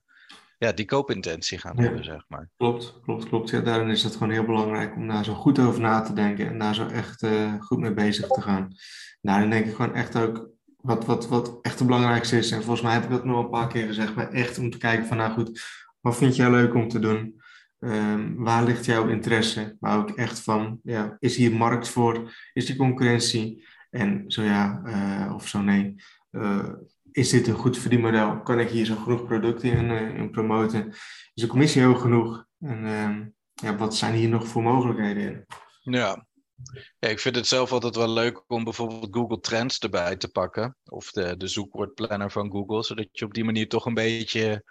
ja, 0.59 0.73
die 0.73 0.85
koopintentie 0.85 1.59
gaan 1.59 1.81
hebben, 1.81 2.05
zeg 2.05 2.25
maar. 2.29 2.51
Klopt, 2.57 3.01
klopt, 3.03 3.29
klopt. 3.29 3.51
Ja, 3.51 3.61
daarin 3.61 3.91
is 3.91 4.03
het 4.03 4.13
gewoon 4.13 4.31
heel 4.33 4.45
belangrijk 4.45 4.97
om 4.97 5.09
daar 5.09 5.25
zo 5.25 5.35
goed 5.35 5.59
over 5.59 5.81
na 5.81 6.01
te 6.01 6.13
denken 6.13 6.47
en 6.47 6.59
daar 6.59 6.75
zo 6.75 6.87
echt 6.87 7.23
uh, 7.23 7.55
goed 7.61 7.79
mee 7.79 7.95
bezig 7.95 8.27
te 8.27 8.41
gaan. 8.41 8.69
Nou, 9.21 9.41
dan 9.41 9.51
denk 9.51 9.67
ik 9.67 9.75
gewoon 9.75 9.95
echt 9.95 10.17
ook 10.17 10.49
wat, 10.77 11.05
wat, 11.05 11.29
wat 11.29 11.59
echt 11.63 11.79
het 11.79 11.89
belangrijkste 11.89 12.37
is. 12.37 12.51
En 12.51 12.63
volgens 12.63 12.81
mij 12.81 12.93
heb 12.93 13.05
ik 13.05 13.11
dat 13.11 13.25
nog 13.25 13.45
een 13.45 13.51
paar 13.51 13.69
keer 13.69 13.87
gezegd, 13.87 14.15
maar 14.15 14.31
echt 14.31 14.59
om 14.59 14.71
te 14.71 14.79
kijken 14.79 15.07
van, 15.07 15.17
nou 15.17 15.33
goed, 15.33 15.61
wat 16.01 16.17
vind 16.17 16.37
jij 16.37 16.51
leuk 16.51 16.75
om 16.75 16.89
te 16.89 16.99
doen? 16.99 17.43
Um, 17.81 18.35
waar 18.37 18.65
ligt 18.65 18.85
jouw 18.85 19.09
interesse? 19.09 19.77
Maar 19.81 19.99
ook 19.99 20.11
echt 20.11 20.41
van, 20.41 20.81
ja, 20.83 21.17
is 21.19 21.37
hier 21.37 21.53
markt 21.53 21.89
voor? 21.89 22.35
Is 22.53 22.67
die 22.67 22.77
concurrentie? 22.77 23.67
En 23.91 24.25
zo 24.27 24.43
ja, 24.43 24.83
uh, 24.85 25.35
of 25.35 25.49
zo 25.49 25.61
nee. 25.61 25.95
Uh, 26.31 26.69
is 27.11 27.31
dit 27.31 27.47
een 27.47 27.55
goed 27.55 27.79
verdienmodel? 27.79 28.41
Kan 28.41 28.61
ik 28.61 28.69
hier 28.69 28.85
zo 28.85 28.97
genoeg 28.97 29.25
producten 29.25 29.71
in, 29.73 29.91
uh, 29.91 30.19
in 30.19 30.31
promoten? 30.31 30.89
Is 31.35 31.43
de 31.43 31.47
commissie 31.47 31.83
hoog 31.83 32.01
genoeg? 32.01 32.45
En 32.61 32.87
ehm, 32.87 33.27
ja, 33.53 33.77
wat 33.77 33.97
zijn 33.97 34.15
hier 34.15 34.29
nog 34.29 34.47
voor 34.47 34.63
mogelijkheden 34.63 35.23
in? 35.23 35.45
Ja. 35.93 36.27
ja, 36.99 37.09
ik 37.09 37.21
vind 37.21 37.37
het 37.37 37.47
zelf 37.47 37.73
altijd 37.73 37.97
wel 37.97 38.11
leuk 38.11 38.45
om 38.47 38.65
bijvoorbeeld 38.65 39.15
Google 39.15 39.41
Trends 39.41 39.79
erbij 39.79 40.17
te 40.17 40.29
pakken. 40.29 40.77
Of 40.85 41.11
de, 41.11 41.37
de 41.37 41.47
zoekwoordplanner 41.47 42.31
van 42.31 42.51
Google. 42.51 42.85
Zodat 42.85 43.09
je 43.11 43.25
op 43.25 43.35
die 43.35 43.45
manier 43.45 43.69
toch 43.69 43.87
een 43.87 43.95
beetje 43.95 44.65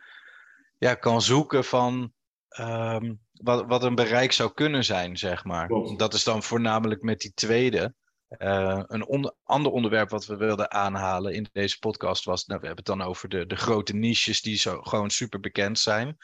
ja, 0.77 0.93
kan 0.93 1.21
zoeken 1.21 1.63
van 1.63 2.13
Ehm, 2.57 3.13
wat, 3.31 3.65
wat 3.67 3.83
een 3.83 3.95
bereik 3.95 4.31
zou 4.31 4.53
kunnen 4.53 4.83
zijn, 4.83 5.17
zeg 5.17 5.43
maar. 5.43 5.67
Dat 5.97 6.13
is 6.13 6.23
dan 6.23 6.43
voornamelijk 6.43 7.01
met 7.01 7.19
die 7.19 7.33
tweede. 7.33 7.93
Uh, 8.29 8.83
een 8.87 9.33
ander 9.43 9.71
onderwerp 9.71 10.09
wat 10.09 10.25
we 10.25 10.35
wilden 10.35 10.71
aanhalen 10.71 11.33
in 11.33 11.47
deze 11.51 11.79
podcast 11.79 12.25
was, 12.25 12.45
nou, 12.45 12.59
we 12.59 12.65
hebben 12.65 12.85
het 12.85 12.97
dan 12.97 13.07
over 13.07 13.29
de, 13.29 13.45
de 13.45 13.55
grote 13.55 13.95
niches 13.95 14.41
die 14.41 14.57
zo 14.57 14.81
gewoon 14.81 15.09
super 15.09 15.39
bekend 15.39 15.79
zijn. 15.79 16.17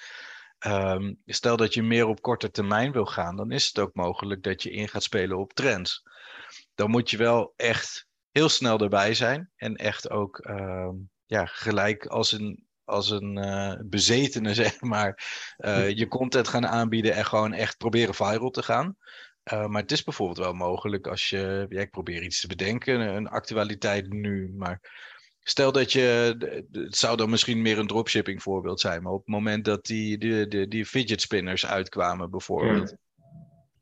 Um, 0.67 1.21
stel 1.25 1.57
dat 1.57 1.73
je 1.73 1.83
meer 1.83 2.07
op 2.07 2.21
korte 2.21 2.51
termijn 2.51 2.91
wil 2.91 3.05
gaan, 3.05 3.35
dan 3.35 3.51
is 3.51 3.67
het 3.67 3.79
ook 3.79 3.93
mogelijk 3.93 4.43
dat 4.43 4.63
je 4.63 4.71
in 4.71 4.87
gaat 4.87 5.03
spelen 5.03 5.37
op 5.37 5.53
trends. 5.53 6.03
Dan 6.75 6.89
moet 6.89 7.09
je 7.09 7.17
wel 7.17 7.53
echt 7.55 8.07
heel 8.31 8.49
snel 8.49 8.79
erbij 8.79 9.13
zijn 9.13 9.51
en 9.55 9.75
echt 9.75 10.09
ook 10.09 10.47
uh, 10.47 10.89
ja, 11.25 11.45
gelijk 11.45 12.05
als 12.05 12.31
een 12.31 12.67
als 12.93 13.09
een 13.09 13.37
uh, 13.37 13.73
bezetene, 13.85 14.53
zeg 14.63 14.81
maar, 14.81 15.23
uh, 15.57 15.89
je 15.89 16.07
content 16.07 16.47
gaan 16.47 16.67
aanbieden 16.67 17.13
en 17.13 17.25
gewoon 17.25 17.53
echt 17.53 17.77
proberen 17.77 18.13
viral 18.13 18.49
te 18.49 18.63
gaan. 18.63 18.97
Uh, 19.53 19.67
maar 19.67 19.81
het 19.81 19.91
is 19.91 20.03
bijvoorbeeld 20.03 20.37
wel 20.37 20.53
mogelijk 20.53 21.07
als 21.07 21.29
je, 21.29 21.65
ja, 21.69 21.81
ik 21.81 21.91
probeer 21.91 22.23
iets 22.23 22.41
te 22.41 22.47
bedenken, 22.47 22.99
een 22.99 23.27
actualiteit 23.27 24.09
nu, 24.09 24.53
maar 24.57 24.79
stel 25.39 25.71
dat 25.71 25.91
je, 25.91 26.35
het 26.71 26.97
zou 26.97 27.17
dan 27.17 27.29
misschien 27.29 27.61
meer 27.61 27.77
een 27.77 27.87
dropshipping 27.87 28.41
voorbeeld 28.41 28.79
zijn, 28.79 29.03
maar 29.03 29.11
op 29.11 29.19
het 29.19 29.27
moment 29.27 29.65
dat 29.65 29.85
die, 29.85 30.17
die, 30.17 30.47
die, 30.47 30.67
die 30.67 30.85
fidget 30.85 31.21
spinners 31.21 31.65
uitkwamen 31.65 32.29
bijvoorbeeld. 32.29 32.95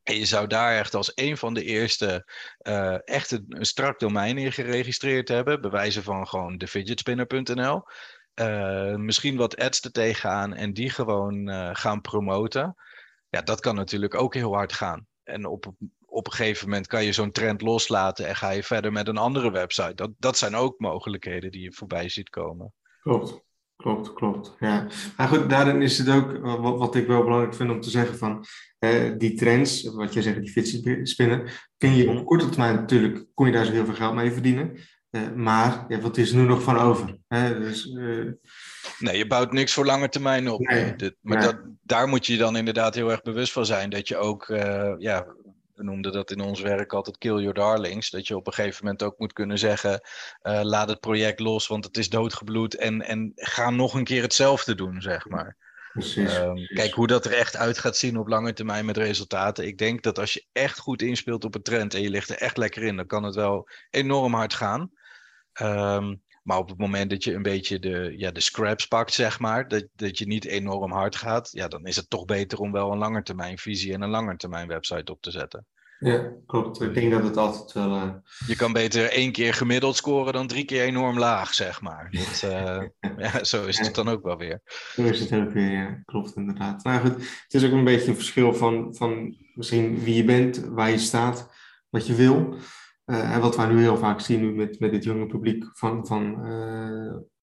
En 0.04 0.16
je 0.16 0.26
zou 0.26 0.48
daar 0.48 0.78
echt 0.78 0.94
als 0.94 1.12
een 1.16 1.38
van 1.38 1.54
de 1.54 1.64
eerste 1.64 2.28
uh, 2.62 3.08
echt 3.08 3.32
een, 3.32 3.46
strak 3.60 4.00
domein 4.00 4.38
in 4.38 4.52
geregistreerd 4.52 5.28
hebben. 5.28 5.62
Bewijzen 5.62 6.04
van 6.04 6.28
gewoon 6.28 6.58
de 6.58 6.68
fidgetspinner.nl. 6.68 7.84
Uh, 8.36 8.96
misschien 8.96 9.38
wat 9.38 9.58
ads 9.58 9.82
er 9.82 9.92
tegenaan 9.92 10.54
en 10.54 10.74
die 10.74 10.90
gewoon 10.90 11.50
uh, 11.50 11.70
gaan 11.74 12.02
promoten. 12.02 12.76
Ja, 13.30 13.42
dat 13.42 13.60
kan 13.60 13.76
natuurlijk 13.76 14.16
ook 14.16 14.34
heel 14.34 14.54
hard 14.54 14.74
gaan. 14.74 15.06
En 15.24 15.46
op, 15.46 15.74
op 16.06 16.26
een 16.26 16.34
gegeven 16.34 16.70
moment 16.70 16.88
kan 16.88 17.04
je 17.04 17.12
zo'n 17.12 17.32
trend 17.32 17.62
loslaten 17.62 18.28
en 18.28 18.36
ga 18.36 18.50
je 18.50 18.64
verder 18.64 18.92
met 18.92 19.08
een 19.08 19.18
andere 19.18 19.52
website. 19.52 19.94
Dat, 19.96 20.12
dat 20.18 20.38
zijn 20.38 20.56
ook 20.56 20.80
mogelijkheden 20.80 21.52
die 21.52 21.62
je 21.62 21.74
voorbij 21.74 22.10
ziet 22.10 22.30
komen. 22.30 22.74
Klopt, 23.02 23.44
klopt, 23.76 24.14
klopt. 24.14 24.56
Ja. 24.60 24.88
Maar 25.18 25.28
goed, 25.28 25.50
daarin 25.50 25.82
is 25.82 25.98
het 25.98 26.10
ook 26.10 26.38
wat, 26.38 26.78
wat 26.78 26.96
ik 26.96 27.08
wel 27.08 27.24
belangrijk 27.24 27.56
vind 27.56 27.70
om 27.72 27.82
te 27.82 27.90
zeggen 27.90 28.18
van 28.18 28.46
die 29.18 29.34
trends, 29.34 29.84
wat 29.84 30.14
jij 30.14 30.22
zegt, 30.22 30.42
die 30.42 30.52
fidget 30.52 31.10
spinnen, 31.10 31.50
kun 31.78 31.96
je 31.96 32.10
op 32.10 32.26
korte 32.26 32.50
termijn 32.50 32.76
natuurlijk, 32.76 33.26
kon 33.34 33.46
je 33.46 33.52
daar 33.52 33.66
zo 33.66 33.72
heel 33.72 33.86
veel 33.86 33.94
geld 33.94 34.14
mee 34.14 34.32
verdienen. 34.32 34.78
Uh, 35.12 35.32
maar 35.36 35.86
ja, 35.88 36.00
wat 36.00 36.18
is 36.18 36.32
er 36.32 36.38
nu 36.38 36.44
nog 36.44 36.64
van 36.64 36.78
over? 36.78 37.18
Hè? 37.28 37.60
Dus, 37.60 37.86
uh... 37.86 38.32
Nee, 39.00 39.18
je 39.18 39.28
bouwt 39.28 39.52
niks 39.52 39.74
voor 39.74 39.86
lange 39.86 40.10
termijn 40.10 40.50
op. 40.50 40.60
Nee, 40.60 40.96
Dit, 40.96 41.16
maar 41.22 41.38
nee. 41.38 41.46
dat, 41.46 41.56
daar 41.82 42.08
moet 42.08 42.26
je 42.26 42.38
dan 42.38 42.56
inderdaad 42.56 42.96
heel 42.96 43.12
erg 43.12 43.22
bewust 43.22 43.52
van 43.52 43.66
zijn. 43.66 43.90
Dat 43.90 44.08
je 44.08 44.18
ook, 44.18 44.46
ja, 44.98 45.26
we 45.76 45.84
noemden 45.84 46.12
dat 46.12 46.32
in 46.32 46.40
ons 46.40 46.62
werk 46.62 46.94
altijd 46.94 47.18
kill 47.18 47.38
your 47.38 47.54
darlings. 47.54 48.10
Dat 48.10 48.28
je 48.28 48.36
op 48.36 48.48
een 48.48 48.54
gegeven 48.54 48.84
moment 48.84 49.04
ook 49.04 49.20
moet 49.20 49.34
kunnen 49.34 49.58
zeggen, 49.58 50.02
laat 50.42 50.90
het 50.90 51.00
project 51.00 51.40
los, 51.40 51.68
want 51.68 51.86
het 51.86 51.98
is 51.98 52.10
doodgebloed. 52.10 52.76
En, 52.76 53.02
en 53.02 53.32
ga 53.36 53.70
nog 53.70 53.94
een 53.94 54.04
keer 54.04 54.22
hetzelfde 54.22 54.76
doen, 54.76 55.02
zeg 55.02 55.28
maar. 55.28 55.58
Precies, 55.94 56.38
um, 56.38 56.54
precies, 56.54 56.78
Kijk 56.78 56.94
hoe 56.94 57.08
dat 57.08 57.26
er 57.26 57.34
echt 57.34 57.56
uit 57.56 57.78
gaat 57.78 57.98
zien 57.98 58.18
op 58.18 58.28
lange 58.28 58.54
termijn 58.54 58.86
met 58.86 58.98
resultaten. 58.98 59.68
Ik 59.68 59.78
denk 59.78 60.04
dat 60.04 60.20
als 60.20 60.34
je 60.34 60.46
echt 60.52 60.80
goed 60.80 61.02
inspeelt 61.02 61.44
op 61.44 61.56
een 61.56 61.62
trend 61.62 61.94
en 61.94 62.02
je 62.02 62.10
ligt 62.10 62.30
er 62.30 62.38
echt 62.38 62.58
lekker 62.58 62.84
in, 62.84 62.96
dan 62.96 63.08
kan 63.08 63.24
het 63.24 63.36
wel 63.36 63.70
enorm 63.90 64.34
hard 64.34 64.54
gaan. 64.54 64.92
Um, 65.62 66.22
maar 66.44 66.58
op 66.58 66.70
het 66.70 66.78
moment 66.78 67.10
dat 67.10 67.24
je 67.24 67.34
een 67.34 67.42
beetje 67.42 67.80
de, 67.80 68.14
ja, 68.18 68.32
de 68.32 68.40
scraps 68.40 68.88
pakt, 68.88 69.14
zeg 69.14 69.40
maar, 69.40 69.68
dat, 69.68 69.88
dat 69.96 70.18
je 70.18 70.28
niet 70.28 70.46
enorm 70.46 70.92
hard 70.92 71.16
gaat, 71.16 71.50
ja, 71.52 71.68
dan 71.68 71.86
is 71.86 71.96
het 71.96 72.10
toch 72.10 72.26
beter 72.26 72.60
om 72.60 72.72
wel 72.72 72.92
een 72.92 72.98
langetermijn 72.98 73.58
visie 73.58 73.94
en 73.94 74.02
een 74.02 74.10
langetermijn 74.10 74.68
website 74.68 75.12
op 75.12 75.22
te 75.22 75.32
zetten. 75.32 75.66
Ja, 76.00 76.32
klopt. 76.46 76.82
Ik 76.82 76.94
denk 76.94 77.12
dat 77.12 77.24
het 77.24 77.38
altijd 77.38 77.72
wel. 77.72 77.96
Uh... 77.96 78.14
Je 78.48 78.56
kan 78.56 78.74
beter 78.74 79.10
één 79.10 79.32
keer 79.32 79.54
gemiddeld 79.54 79.96
scoren 79.96 80.34
dan 80.34 80.48
drie 80.48 80.66
keer 80.66 80.84
enorm 80.84 81.20
laag, 81.20 81.54
zeg 81.54 81.82
maar. 81.82 82.10
Dat, 82.12 82.44
uh, 82.46 82.84
ja, 83.18 83.44
zo 83.44 83.66
is 83.66 83.80
het 83.80 83.96
dan 83.96 84.08
ook 84.08 84.24
wel 84.24 84.38
weer. 84.38 84.62
Zo 84.94 85.04
is 85.04 85.20
het 85.20 85.34
ook 85.34 85.52
weer, 85.52 85.72
ja. 85.72 86.02
Klopt 86.06 86.36
inderdaad. 86.36 86.84
Nou 86.84 87.00
goed, 87.02 87.16
het 87.44 87.54
is 87.54 87.66
ook 87.66 87.72
een 87.72 87.84
beetje 87.84 88.10
een 88.10 88.16
verschil 88.16 88.54
van, 88.54 88.96
van 88.96 89.38
misschien 89.54 90.04
wie 90.04 90.16
je 90.16 90.24
bent, 90.24 90.58
waar 90.58 90.90
je 90.90 90.98
staat, 90.98 91.50
wat 91.90 92.08
je 92.08 92.16
wil. 92.16 92.56
Uh, 93.12 93.34
en 93.34 93.42
wat 93.42 93.56
wij 93.56 93.68
nu 93.68 93.80
heel 93.80 93.98
vaak 93.98 94.20
zien 94.20 94.40
nu 94.40 94.56
met, 94.56 94.80
met 94.80 94.92
dit 94.92 95.04
jonge 95.04 95.26
publiek 95.26 95.66
van, 95.74 96.08
van 96.08 96.36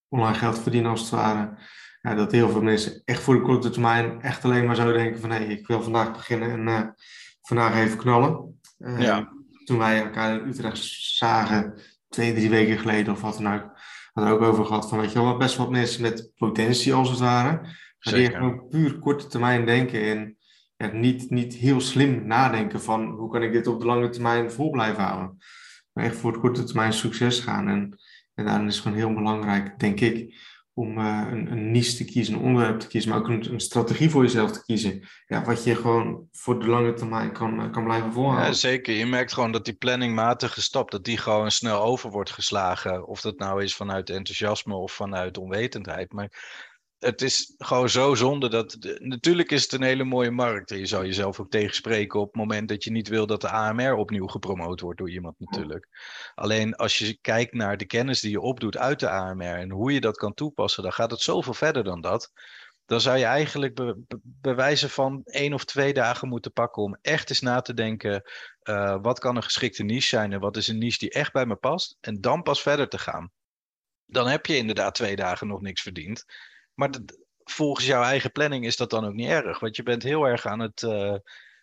online 0.07 0.37
geld 0.37 0.59
verdienen 0.59 0.91
als 0.91 1.01
het 1.01 1.09
ware. 1.09 1.57
Ja, 2.01 2.15
dat 2.15 2.31
heel 2.31 2.49
veel 2.49 2.61
mensen 2.61 3.01
echt 3.05 3.21
voor 3.21 3.35
de 3.35 3.41
korte 3.41 3.69
termijn 3.69 4.21
echt 4.21 4.45
alleen 4.45 4.65
maar 4.65 4.75
zo 4.75 4.91
denken 4.91 5.21
van 5.21 5.31
hé, 5.31 5.35
hey, 5.35 5.45
ik 5.45 5.67
wil 5.67 5.81
vandaag 5.81 6.11
beginnen 6.11 6.67
en 6.67 6.95
vandaag 7.41 7.75
even 7.75 7.97
knallen. 7.97 8.59
Uh, 8.77 9.01
ja. 9.01 9.33
Toen 9.65 9.77
wij 9.77 10.03
elkaar 10.03 10.41
in 10.41 10.47
Utrecht 10.47 10.77
zagen, 11.17 11.73
twee, 12.07 12.33
drie 12.33 12.49
weken 12.49 12.77
geleden 12.77 13.13
of 13.13 13.21
wat 13.21 13.39
dan 13.41 13.53
ook, 13.53 13.71
hadden 14.13 14.33
we 14.33 14.39
ook 14.39 14.51
over 14.51 14.65
gehad 14.65 14.89
van, 14.89 14.99
weet 14.99 15.11
je 15.11 15.21
wel, 15.21 15.37
best 15.37 15.57
wat 15.57 15.69
mensen 15.69 16.01
met 16.01 16.31
potentie 16.35 16.93
als 16.93 17.09
het 17.09 17.19
ware. 17.19 17.61
Maar 17.99 18.13
die 18.13 18.31
gewoon 18.31 18.67
puur 18.67 18.99
korte 18.99 19.27
termijn 19.27 19.65
denken 19.65 20.01
en 20.01 20.37
ja, 20.77 20.91
niet, 20.91 21.29
niet 21.29 21.53
heel 21.53 21.81
slim 21.81 22.27
nadenken 22.27 22.81
van 22.81 23.05
hoe 23.05 23.31
kan 23.31 23.43
ik 23.43 23.51
dit 23.51 23.67
op 23.67 23.79
de 23.79 23.85
lange 23.85 24.09
termijn 24.09 24.51
vol 24.51 24.69
blijven 24.69 25.03
houden. 25.03 25.37
Echt 25.99 26.15
voor 26.15 26.31
het 26.31 26.41
korte 26.41 26.63
termijn 26.63 26.93
succes 26.93 27.39
gaan. 27.39 27.67
En, 27.67 27.99
en 28.33 28.45
daarin 28.45 28.67
is 28.67 28.73
het 28.73 28.83
gewoon 28.83 28.97
heel 28.97 29.13
belangrijk, 29.13 29.79
denk 29.79 29.99
ik, 29.99 30.35
om 30.79 30.97
uh, 30.97 31.27
een, 31.31 31.71
niche 31.71 31.95
te 31.95 32.05
kiezen, 32.05 32.33
een 32.33 32.39
onderwerp 32.39 32.79
te 32.79 32.87
kiezen, 32.87 33.09
maar 33.09 33.19
ook 33.19 33.27
een, 33.27 33.59
strategie 33.59 34.09
voor 34.09 34.23
jezelf 34.23 34.51
te 34.51 34.63
kiezen. 34.63 35.07
Ja, 35.25 35.43
wat 35.43 35.63
je 35.63 35.75
gewoon 35.75 36.27
voor 36.31 36.59
de 36.59 36.67
lange 36.67 36.93
termijn 36.93 37.31
kan, 37.31 37.65
uh, 37.65 37.71
kan 37.71 37.83
blijven 37.83 38.13
volhouden. 38.13 38.45
Ja, 38.45 38.53
zeker. 38.53 38.93
Je 38.93 39.05
merkt 39.05 39.33
gewoon 39.33 39.51
dat 39.51 39.65
die 39.65 39.73
planningmatige 39.73 40.61
stap, 40.61 40.91
dat 40.91 41.03
die 41.03 41.17
gewoon 41.17 41.51
snel 41.51 41.81
over 41.81 42.09
wordt 42.09 42.31
geslagen. 42.31 43.07
Of 43.07 43.21
dat 43.21 43.37
nou 43.37 43.63
is 43.63 43.75
vanuit 43.75 44.09
enthousiasme 44.09 44.75
of 44.75 44.91
vanuit 44.91 45.37
onwetendheid. 45.37 46.13
Maar 46.13 46.31
het 46.99 47.21
is 47.21 47.53
gewoon 47.57 47.89
zo 47.89 48.15
zonde 48.15 48.49
dat. 48.49 48.77
Natuurlijk 48.99 49.51
is 49.51 49.61
het 49.63 49.71
een 49.71 49.83
hele 49.83 50.03
mooie 50.03 50.31
markt. 50.31 50.71
En 50.71 50.77
je 50.77 50.85
zou 50.85 51.05
jezelf 51.05 51.39
ook 51.39 51.49
tegenspreken 51.49 52.19
op 52.19 52.25
het 52.25 52.35
moment 52.35 52.67
dat 52.67 52.83
je 52.83 52.91
niet 52.91 53.07
wil 53.07 53.27
dat 53.27 53.41
de 53.41 53.49
AMR 53.49 53.95
opnieuw 53.95 54.27
gepromoot 54.27 54.79
wordt 54.79 54.99
door 54.99 55.09
iemand, 55.09 55.39
natuurlijk. 55.39 55.87
Alleen 56.35 56.75
als 56.75 56.97
je 56.97 57.17
kijkt 57.21 57.53
naar 57.53 57.77
de 57.77 57.85
kennis 57.85 58.19
die 58.19 58.31
je 58.31 58.41
opdoet 58.41 58.77
uit 58.77 58.99
de 58.99 59.09
AMR 59.09 59.55
en 59.55 59.71
hoe 59.71 59.93
je 59.93 60.01
dat 60.01 60.17
kan 60.17 60.33
toepassen, 60.33 60.83
dan 60.83 60.93
gaat 60.93 61.11
het 61.11 61.21
zoveel 61.21 61.53
verder 61.53 61.83
dan 61.83 62.01
dat. 62.01 62.31
Dan 62.85 63.01
zou 63.01 63.17
je 63.17 63.25
eigenlijk 63.25 63.75
be 63.75 64.03
be 64.07 64.19
bewijzen 64.23 64.89
van 64.89 65.21
één 65.23 65.53
of 65.53 65.65
twee 65.65 65.93
dagen 65.93 66.27
moeten 66.27 66.51
pakken 66.51 66.83
om 66.83 66.97
echt 67.01 67.29
eens 67.29 67.39
na 67.39 67.61
te 67.61 67.73
denken: 67.73 68.23
uh, 68.63 68.97
wat 69.01 69.19
kan 69.19 69.35
een 69.35 69.43
geschikte 69.43 69.83
niche 69.83 70.07
zijn 70.07 70.33
en 70.33 70.39
wat 70.39 70.57
is 70.57 70.67
een 70.67 70.77
niche 70.77 70.97
die 70.99 71.11
echt 71.11 71.31
bij 71.31 71.45
me 71.45 71.55
past? 71.55 71.97
En 72.01 72.21
dan 72.21 72.41
pas 72.41 72.61
verder 72.61 72.87
te 72.87 72.97
gaan. 72.97 73.31
Dan 74.05 74.27
heb 74.27 74.45
je 74.45 74.57
inderdaad 74.57 74.95
twee 74.95 75.15
dagen 75.15 75.47
nog 75.47 75.61
niks 75.61 75.81
verdiend. 75.81 76.25
Maar 76.79 76.89
volgens 77.43 77.85
jouw 77.85 78.03
eigen 78.03 78.31
planning 78.31 78.65
is 78.65 78.77
dat 78.77 78.89
dan 78.89 79.05
ook 79.05 79.13
niet 79.13 79.29
erg. 79.29 79.59
Want 79.59 79.75
je 79.75 79.83
bent 79.83 80.03
heel 80.03 80.23
erg 80.23 80.45
aan 80.45 80.59
het, 80.59 80.81
uh, 80.81 81.15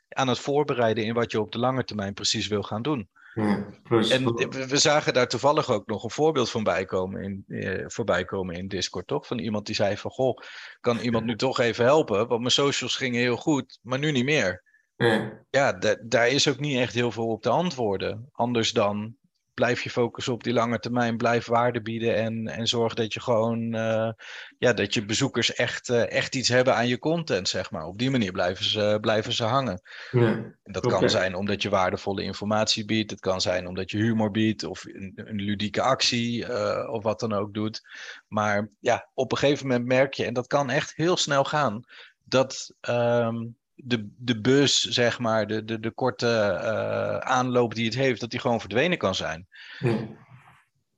aan 0.08 0.28
het 0.28 0.38
voorbereiden 0.38 1.04
in 1.04 1.14
wat 1.14 1.30
je 1.30 1.40
op 1.40 1.52
de 1.52 1.58
lange 1.58 1.84
termijn 1.84 2.14
precies 2.14 2.46
wil 2.46 2.62
gaan 2.62 2.82
doen. 2.82 3.08
Ja, 3.34 3.66
en 3.88 4.34
we 4.68 4.76
zagen 4.76 5.14
daar 5.14 5.28
toevallig 5.28 5.70
ook 5.70 5.86
nog 5.86 6.04
een 6.04 6.10
voorbeeld 6.10 6.50
van 6.50 6.62
bijkomen 6.62 7.22
in, 7.22 7.44
eh, 7.48 7.84
voorbij 7.86 8.24
komen 8.24 8.54
in 8.54 8.68
Discord, 8.68 9.06
toch? 9.06 9.26
Van 9.26 9.38
iemand 9.38 9.66
die 9.66 9.74
zei 9.74 9.96
van, 9.96 10.10
goh, 10.10 10.38
kan 10.80 10.98
iemand 10.98 11.24
nu 11.24 11.36
toch 11.36 11.60
even 11.60 11.84
helpen? 11.84 12.28
Want 12.28 12.40
mijn 12.40 12.50
socials 12.50 12.96
gingen 12.96 13.20
heel 13.20 13.36
goed, 13.36 13.78
maar 13.82 13.98
nu 13.98 14.12
niet 14.12 14.24
meer. 14.24 14.62
Ja, 14.96 15.42
ja 15.50 15.72
daar 16.02 16.28
is 16.28 16.48
ook 16.48 16.58
niet 16.58 16.78
echt 16.78 16.94
heel 16.94 17.10
veel 17.10 17.28
op 17.28 17.42
te 17.42 17.48
antwoorden. 17.48 18.28
Anders 18.32 18.72
dan, 18.72 19.16
blijf 19.56 19.82
je 19.82 19.90
focussen 19.90 20.32
op 20.32 20.44
die 20.44 20.52
lange 20.52 20.78
termijn, 20.78 21.16
blijf 21.16 21.46
waarde 21.46 21.82
bieden 21.82 22.16
en, 22.16 22.48
en 22.48 22.66
zorg 22.66 22.94
dat 22.94 23.12
je 23.12 23.20
gewoon, 23.20 23.74
uh, 23.74 24.10
ja, 24.58 24.72
dat 24.72 24.94
je 24.94 25.04
bezoekers 25.04 25.54
echt, 25.54 25.88
uh, 25.88 26.10
echt 26.10 26.34
iets 26.34 26.48
hebben 26.48 26.74
aan 26.74 26.88
je 26.88 26.98
content, 26.98 27.48
zeg 27.48 27.70
maar. 27.70 27.84
Op 27.84 27.98
die 27.98 28.10
manier 28.10 28.32
blijven 28.32 28.64
ze, 28.64 28.98
blijven 29.00 29.32
ze 29.32 29.44
hangen. 29.44 29.80
Ja, 30.10 30.20
en 30.20 30.72
dat 30.72 30.86
kan 30.86 31.10
zijn 31.10 31.34
omdat 31.34 31.62
je 31.62 31.68
waardevolle 31.68 32.22
informatie 32.22 32.84
biedt, 32.84 33.10
het 33.10 33.20
kan 33.20 33.40
zijn 33.40 33.66
omdat 33.66 33.90
je 33.90 33.98
humor 33.98 34.30
biedt 34.30 34.64
of 34.64 34.84
een, 34.84 35.12
een 35.14 35.40
ludieke 35.42 35.82
actie 35.82 36.46
uh, 36.46 36.88
of 36.90 37.02
wat 37.02 37.20
dan 37.20 37.32
ook 37.32 37.54
doet. 37.54 37.82
Maar 38.28 38.70
ja, 38.80 39.08
op 39.14 39.32
een 39.32 39.38
gegeven 39.38 39.66
moment 39.66 39.86
merk 39.86 40.14
je, 40.14 40.24
en 40.24 40.34
dat 40.34 40.46
kan 40.46 40.70
echt 40.70 40.92
heel 40.96 41.16
snel 41.16 41.44
gaan, 41.44 41.84
dat 42.24 42.74
um, 42.88 43.56
de, 43.76 44.08
de 44.16 44.40
bus, 44.40 44.80
zeg 44.80 45.18
maar, 45.18 45.46
de, 45.46 45.64
de, 45.64 45.80
de 45.80 45.90
korte 45.90 46.60
uh, 46.62 47.18
aanloop 47.18 47.74
die 47.74 47.84
het 47.84 47.94
heeft, 47.94 48.20
dat 48.20 48.30
die 48.30 48.40
gewoon 48.40 48.60
verdwenen 48.60 48.98
kan 48.98 49.14
zijn. 49.14 49.46
Ja. 49.78 50.08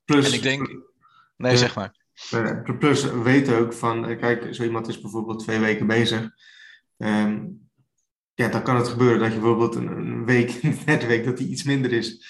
Plus, 0.05 0.27
en 0.27 0.33
ik 0.33 0.43
denk, 0.43 0.69
nee, 1.37 1.53
ja, 1.53 1.59
zeg 1.59 1.75
maar. 1.75 1.97
Plus, 2.79 3.13
weet 3.13 3.53
ook 3.53 3.73
van, 3.73 4.17
kijk, 4.19 4.55
zo 4.55 4.63
iemand 4.63 4.89
is 4.89 5.01
bijvoorbeeld 5.01 5.39
twee 5.39 5.59
weken 5.59 5.87
bezig. 5.87 6.31
Um, 6.97 7.69
ja, 8.35 8.49
dan 8.49 8.63
kan 8.63 8.77
het 8.77 8.89
gebeuren 8.89 9.19
dat 9.19 9.33
je 9.33 9.39
bijvoorbeeld 9.39 9.75
een, 9.75 9.87
een 9.87 10.25
week, 10.25 10.59
een 10.63 10.79
derde 10.85 11.07
week, 11.07 11.25
dat 11.25 11.37
die 11.37 11.49
iets 11.49 11.63
minder 11.63 11.93
is. 11.93 12.27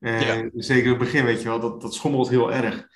Uh, 0.00 0.20
ja. 0.20 0.50
Zeker 0.54 0.84
in 0.84 0.90
het 0.90 0.98
begin, 0.98 1.24
weet 1.24 1.42
je 1.42 1.48
wel, 1.48 1.60
dat, 1.60 1.80
dat 1.80 1.94
schommelt 1.94 2.28
heel 2.28 2.52
erg. 2.52 2.88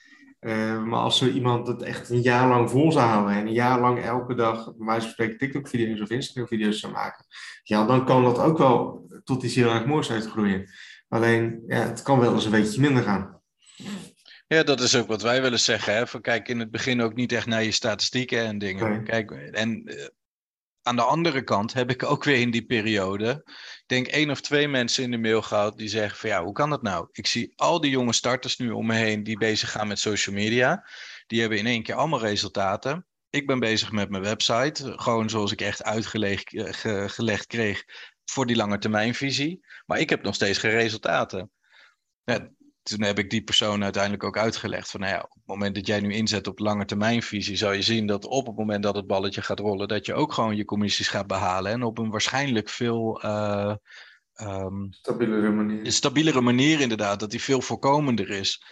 Uh, 0.44 0.82
maar 0.82 1.00
als 1.00 1.18
zo 1.18 1.26
iemand 1.26 1.66
het 1.66 1.82
echt 1.82 2.10
een 2.10 2.20
jaar 2.20 2.48
lang 2.48 2.70
vol 2.70 2.92
zou 2.92 3.06
houden 3.06 3.34
en 3.34 3.46
een 3.46 3.52
jaar 3.52 3.80
lang 3.80 4.02
elke 4.02 4.34
dag, 4.34 4.64
bij 4.64 4.86
wijze 4.86 5.00
van 5.00 5.10
spreken, 5.10 5.38
TikTok-video's 5.38 6.00
of 6.00 6.10
Instagram-video's 6.10 6.80
zou 6.80 6.92
maken, 6.92 7.26
ja, 7.62 7.86
dan 7.86 8.04
kan 8.04 8.24
dat 8.24 8.38
ook 8.38 8.58
wel 8.58 9.08
tot 9.24 9.42
iets 9.42 9.54
heel 9.54 9.70
erg 9.70 9.86
moois 9.86 10.10
uitgroeien. 10.10 10.70
Alleen, 11.08 11.62
ja, 11.66 11.76
het 11.76 12.02
kan 12.02 12.20
wel 12.20 12.34
eens 12.34 12.44
een 12.44 12.50
beetje 12.50 12.80
minder 12.80 13.02
gaan. 13.02 13.40
Ja, 14.46 14.62
dat 14.62 14.80
is 14.80 14.96
ook 14.96 15.06
wat 15.06 15.22
wij 15.22 15.42
willen 15.42 15.60
zeggen. 15.60 15.94
Hè? 15.94 16.06
Van, 16.06 16.20
kijk 16.20 16.48
in 16.48 16.58
het 16.58 16.70
begin 16.70 17.02
ook 17.02 17.14
niet 17.14 17.32
echt 17.32 17.46
naar 17.46 17.62
je 17.62 17.70
statistieken 17.70 18.44
en 18.44 18.58
dingen. 18.58 18.90
Nee. 18.90 19.02
Kijk, 19.02 19.30
en 19.30 19.82
uh, 19.84 20.06
aan 20.84 20.96
de 20.96 21.02
andere 21.02 21.42
kant 21.42 21.72
heb 21.72 21.90
ik 21.90 22.02
ook 22.02 22.24
weer 22.24 22.40
in 22.40 22.50
die 22.50 22.64
periode, 22.64 23.42
ik 23.44 23.84
denk 23.86 24.06
één 24.06 24.30
of 24.30 24.40
twee 24.40 24.68
mensen 24.68 25.04
in 25.04 25.10
de 25.10 25.18
mail 25.18 25.42
gehad 25.42 25.78
die 25.78 25.88
zeggen 25.88 26.18
van 26.18 26.28
ja, 26.28 26.44
hoe 26.44 26.52
kan 26.52 26.70
dat 26.70 26.82
nou? 26.82 27.08
Ik 27.12 27.26
zie 27.26 27.52
al 27.56 27.80
die 27.80 27.90
jonge 27.90 28.12
starters 28.12 28.56
nu 28.56 28.70
om 28.70 28.86
me 28.86 28.94
heen 28.94 29.22
die 29.22 29.38
bezig 29.38 29.70
gaan 29.70 29.88
met 29.88 29.98
social 29.98 30.34
media. 30.34 30.88
Die 31.26 31.40
hebben 31.40 31.58
in 31.58 31.66
één 31.66 31.82
keer 31.82 31.94
allemaal 31.94 32.20
resultaten. 32.20 33.06
Ik 33.30 33.46
ben 33.46 33.58
bezig 33.58 33.92
met 33.92 34.10
mijn 34.10 34.22
website, 34.22 34.92
gewoon 34.96 35.30
zoals 35.30 35.52
ik 35.52 35.60
echt 35.60 35.82
uitgelegd 35.82 36.48
ge, 36.54 37.04
gelegd 37.08 37.46
kreeg 37.46 37.84
voor 38.24 38.46
die 38.46 38.56
lange 38.56 38.78
termijnvisie. 38.78 39.66
Maar 39.86 39.98
ik 39.98 40.10
heb 40.10 40.22
nog 40.22 40.34
steeds 40.34 40.58
geen 40.58 40.70
resultaten. 40.70 41.50
Ja, 42.24 42.48
toen 42.84 43.02
heb 43.02 43.18
ik 43.18 43.30
die 43.30 43.42
persoon 43.42 43.82
uiteindelijk 43.82 44.24
ook 44.24 44.38
uitgelegd 44.38 44.90
van, 44.90 45.00
nou 45.00 45.12
ja, 45.12 45.20
op 45.20 45.34
het 45.34 45.46
moment 45.46 45.74
dat 45.74 45.86
jij 45.86 46.00
nu 46.00 46.12
inzet 46.12 46.46
op 46.46 46.58
lange 46.58 46.84
termijnvisie, 46.84 47.56
zal 47.56 47.72
je 47.72 47.82
zien 47.82 48.06
dat 48.06 48.24
op 48.26 48.46
het 48.46 48.56
moment 48.56 48.82
dat 48.82 48.94
het 48.94 49.06
balletje 49.06 49.42
gaat 49.42 49.58
rollen, 49.58 49.88
dat 49.88 50.06
je 50.06 50.14
ook 50.14 50.32
gewoon 50.32 50.56
je 50.56 50.64
commissies 50.64 51.08
gaat 51.08 51.26
behalen 51.26 51.72
en 51.72 51.82
op 51.82 51.98
een 51.98 52.10
waarschijnlijk 52.10 52.68
veel 52.68 53.24
uh, 53.24 53.74
um, 54.42 54.86
stabielere 54.90 55.50
manier. 55.50 55.92
Stabielere 55.92 56.40
manier 56.40 56.80
inderdaad, 56.80 57.20
dat 57.20 57.30
die 57.30 57.42
veel 57.42 57.60
voorkomender 57.60 58.30
is. 58.30 58.62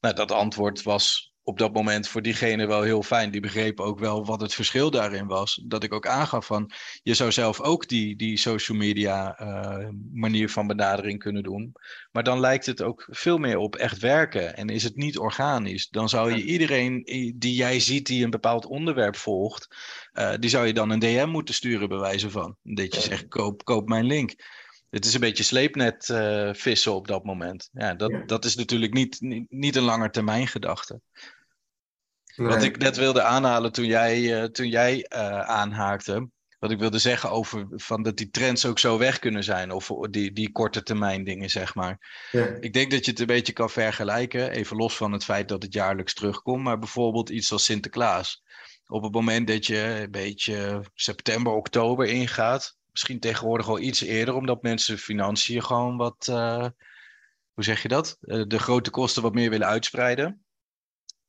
Nou, 0.00 0.14
dat 0.14 0.32
antwoord 0.32 0.82
was 0.82 1.29
op 1.42 1.58
dat 1.58 1.72
moment 1.72 2.08
voor 2.08 2.22
diegene 2.22 2.66
wel 2.66 2.82
heel 2.82 3.02
fijn. 3.02 3.30
Die 3.30 3.40
begreep 3.40 3.80
ook 3.80 3.98
wel 3.98 4.24
wat 4.24 4.40
het 4.40 4.54
verschil 4.54 4.90
daarin 4.90 5.26
was. 5.26 5.62
Dat 5.64 5.82
ik 5.82 5.92
ook 5.92 6.06
aangaf 6.06 6.46
van, 6.46 6.70
je 7.02 7.14
zou 7.14 7.32
zelf 7.32 7.60
ook 7.60 7.88
die, 7.88 8.16
die 8.16 8.36
social 8.36 8.78
media 8.78 9.40
uh, 9.40 9.88
manier 10.12 10.50
van 10.50 10.66
benadering 10.66 11.18
kunnen 11.18 11.42
doen. 11.42 11.72
Maar 12.12 12.22
dan 12.22 12.40
lijkt 12.40 12.66
het 12.66 12.82
ook 12.82 13.06
veel 13.10 13.38
meer 13.38 13.56
op 13.56 13.76
echt 13.76 13.98
werken 13.98 14.56
en 14.56 14.68
is 14.68 14.82
het 14.82 14.96
niet 14.96 15.18
organisch. 15.18 15.88
Dan 15.88 16.08
zou 16.08 16.34
je 16.34 16.44
iedereen 16.44 17.02
die 17.36 17.54
jij 17.54 17.80
ziet 17.80 18.06
die 18.06 18.24
een 18.24 18.30
bepaald 18.30 18.66
onderwerp 18.66 19.16
volgt, 19.16 19.76
uh, 20.12 20.32
die 20.38 20.50
zou 20.50 20.66
je 20.66 20.72
dan 20.72 20.90
een 20.90 20.98
DM 20.98 21.28
moeten 21.28 21.54
sturen 21.54 21.88
bij 21.88 21.98
wijze 21.98 22.30
van. 22.30 22.56
Dat 22.62 22.94
je 22.94 23.00
zegt, 23.00 23.28
koop, 23.28 23.64
koop 23.64 23.88
mijn 23.88 24.04
link. 24.04 24.34
Het 24.90 25.04
is 25.04 25.14
een 25.14 25.20
beetje 25.20 25.42
sleepnet 25.42 26.08
uh, 26.08 26.52
vissen 26.52 26.94
op 26.94 27.06
dat 27.06 27.24
moment. 27.24 27.68
Ja, 27.72 27.94
dat, 27.94 28.10
ja. 28.10 28.22
dat 28.26 28.44
is 28.44 28.54
natuurlijk 28.56 28.92
niet, 28.92 29.20
niet, 29.20 29.50
niet 29.50 29.76
een 29.76 29.82
lange 29.82 30.10
termijn 30.10 30.46
gedachte. 30.46 31.00
Wat 32.36 32.62
ik 32.62 32.78
net 32.78 32.96
wilde 32.96 33.22
aanhalen 33.22 33.72
toen 33.72 33.84
jij, 33.86 34.20
uh, 34.20 34.44
toen 34.44 34.68
jij 34.68 35.06
uh, 35.14 35.40
aanhaakte. 35.40 36.28
Wat 36.58 36.70
ik 36.70 36.78
wilde 36.78 36.98
zeggen 36.98 37.30
over 37.30 37.66
van 37.70 38.02
dat 38.02 38.16
die 38.16 38.30
trends 38.30 38.66
ook 38.66 38.78
zo 38.78 38.98
weg 38.98 39.18
kunnen 39.18 39.44
zijn. 39.44 39.70
Of 39.70 39.90
die, 40.10 40.32
die 40.32 40.52
korte 40.52 40.82
termijn 40.82 41.24
dingen, 41.24 41.50
zeg 41.50 41.74
maar. 41.74 42.26
Ja. 42.30 42.46
Ik 42.60 42.72
denk 42.72 42.90
dat 42.90 43.04
je 43.04 43.10
het 43.10 43.20
een 43.20 43.26
beetje 43.26 43.52
kan 43.52 43.70
vergelijken. 43.70 44.50
Even 44.50 44.76
los 44.76 44.96
van 44.96 45.12
het 45.12 45.24
feit 45.24 45.48
dat 45.48 45.62
het 45.62 45.72
jaarlijks 45.72 46.14
terugkomt. 46.14 46.62
Maar 46.62 46.78
bijvoorbeeld 46.78 47.30
iets 47.30 47.52
als 47.52 47.64
Sinterklaas. 47.64 48.42
Op 48.86 49.02
het 49.02 49.12
moment 49.12 49.46
dat 49.46 49.66
je 49.66 49.78
een 49.78 50.10
beetje 50.10 50.84
september, 50.94 51.52
oktober 51.52 52.06
ingaat. 52.06 52.78
Misschien 52.90 53.20
tegenwoordig 53.20 53.68
al 53.68 53.78
iets 53.78 54.00
eerder. 54.00 54.34
Omdat 54.34 54.62
mensen 54.62 54.98
financiën 54.98 55.62
gewoon 55.62 55.96
wat... 55.96 56.26
Uh, 56.30 56.66
hoe 57.50 57.64
zeg 57.64 57.82
je 57.82 57.88
dat? 57.88 58.16
de 58.20 58.58
grote 58.58 58.90
kosten 58.90 59.22
wat 59.22 59.34
meer 59.34 59.50
willen 59.50 59.66
uitspreiden. 59.66 60.44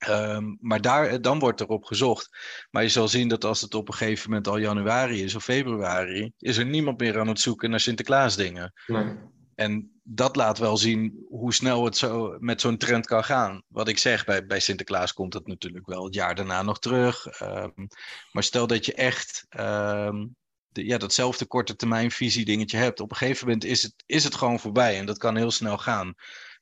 Um, 0.09 0.57
maar 0.61 0.81
daar, 0.81 1.21
dan 1.21 1.39
wordt 1.39 1.61
erop 1.61 1.83
gezocht. 1.83 2.29
Maar 2.71 2.83
je 2.83 2.89
zal 2.89 3.07
zien 3.07 3.27
dat 3.27 3.45
als 3.45 3.61
het 3.61 3.73
op 3.73 3.87
een 3.87 3.93
gegeven 3.93 4.29
moment 4.29 4.47
al 4.47 4.57
januari 4.57 5.23
is 5.23 5.35
of 5.35 5.43
februari, 5.43 6.33
is 6.37 6.57
er 6.57 6.65
niemand 6.65 6.99
meer 6.99 7.19
aan 7.19 7.27
het 7.27 7.39
zoeken 7.39 7.69
naar 7.69 7.79
Sinterklaasdingen. 7.79 8.73
Nee. 8.87 9.15
En 9.55 10.01
dat 10.03 10.35
laat 10.35 10.57
wel 10.57 10.77
zien 10.77 11.25
hoe 11.29 11.53
snel 11.53 11.85
het 11.85 11.97
zo 11.97 12.37
met 12.39 12.61
zo'n 12.61 12.77
trend 12.77 13.05
kan 13.05 13.23
gaan. 13.23 13.63
Wat 13.67 13.87
ik 13.87 13.97
zeg, 13.97 14.25
bij, 14.25 14.45
bij 14.45 14.59
Sinterklaas 14.59 15.13
komt 15.13 15.33
het 15.33 15.47
natuurlijk 15.47 15.87
wel 15.87 16.03
het 16.03 16.13
jaar 16.13 16.35
daarna 16.35 16.61
nog 16.61 16.79
terug. 16.79 17.41
Um, 17.41 17.87
maar 18.31 18.43
stel 18.43 18.67
dat 18.67 18.85
je 18.85 18.93
echt 18.93 19.45
um, 19.59 20.35
de, 20.71 20.85
ja, 20.85 20.97
datzelfde 20.97 21.45
korte 21.45 21.75
termijn 21.75 22.11
visie 22.11 22.45
dingetje 22.45 22.77
hebt. 22.77 22.99
Op 22.99 23.11
een 23.11 23.17
gegeven 23.17 23.45
moment 23.45 23.63
is 23.63 23.83
het, 23.83 23.93
is 24.05 24.23
het 24.23 24.35
gewoon 24.35 24.59
voorbij 24.59 24.97
en 24.97 25.05
dat 25.05 25.17
kan 25.17 25.35
heel 25.35 25.51
snel 25.51 25.77
gaan. 25.77 26.13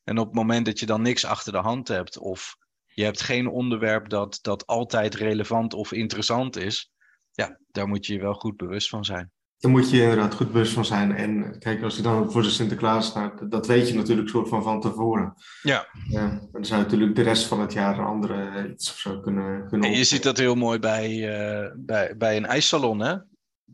En 0.04 0.18
op 0.18 0.26
het 0.26 0.34
moment 0.34 0.66
dat 0.66 0.78
je 0.78 0.86
dan 0.86 1.02
niks 1.02 1.24
achter 1.24 1.52
de 1.52 1.58
hand 1.58 1.88
hebt 1.88 2.18
of 2.18 2.56
je 2.86 3.04
hebt 3.04 3.20
geen 3.20 3.48
onderwerp 3.48 4.08
dat, 4.08 4.38
dat 4.42 4.66
altijd 4.66 5.14
relevant 5.14 5.74
of 5.74 5.92
interessant 5.92 6.56
is. 6.56 6.92
Ja, 7.32 7.58
daar 7.70 7.88
moet 7.88 8.06
je 8.06 8.12
je 8.12 8.20
wel 8.20 8.34
goed 8.34 8.56
bewust 8.56 8.88
van 8.88 9.04
zijn. 9.04 9.30
Daar 9.58 9.70
moet 9.70 9.90
je 9.90 10.02
inderdaad 10.02 10.34
goed 10.34 10.52
bewust 10.52 10.72
van 10.72 10.84
zijn. 10.84 11.16
En 11.16 11.58
kijk, 11.58 11.82
als 11.82 11.96
je 11.96 12.02
dan 12.02 12.32
voor 12.32 12.42
de 12.42 12.50
Sinterklaas 12.50 13.06
staat, 13.06 13.50
dat 13.50 13.66
weet 13.66 13.88
je 13.88 13.94
natuurlijk 13.94 14.28
soort 14.28 14.48
van 14.48 14.62
van 14.62 14.80
tevoren. 14.80 15.34
Ja. 15.62 15.86
ja 16.08 16.48
dan 16.52 16.64
zou 16.64 16.82
natuurlijk 16.82 17.14
de 17.14 17.22
rest 17.22 17.46
van 17.46 17.60
het 17.60 17.72
jaar 17.72 17.98
een 17.98 18.04
andere 18.04 18.68
iets 18.70 18.90
of 18.90 18.98
zo 18.98 19.20
kunnen, 19.20 19.68
kunnen 19.68 19.90
En 19.90 19.96
je 19.96 20.04
ziet 20.04 20.22
dat 20.22 20.38
heel 20.38 20.54
mooi 20.54 20.78
bij, 20.78 21.10
uh, 21.10 21.72
bij, 21.76 22.16
bij 22.16 22.36
een 22.36 22.46
ijssalon, 22.46 23.00
hè? 23.00 23.16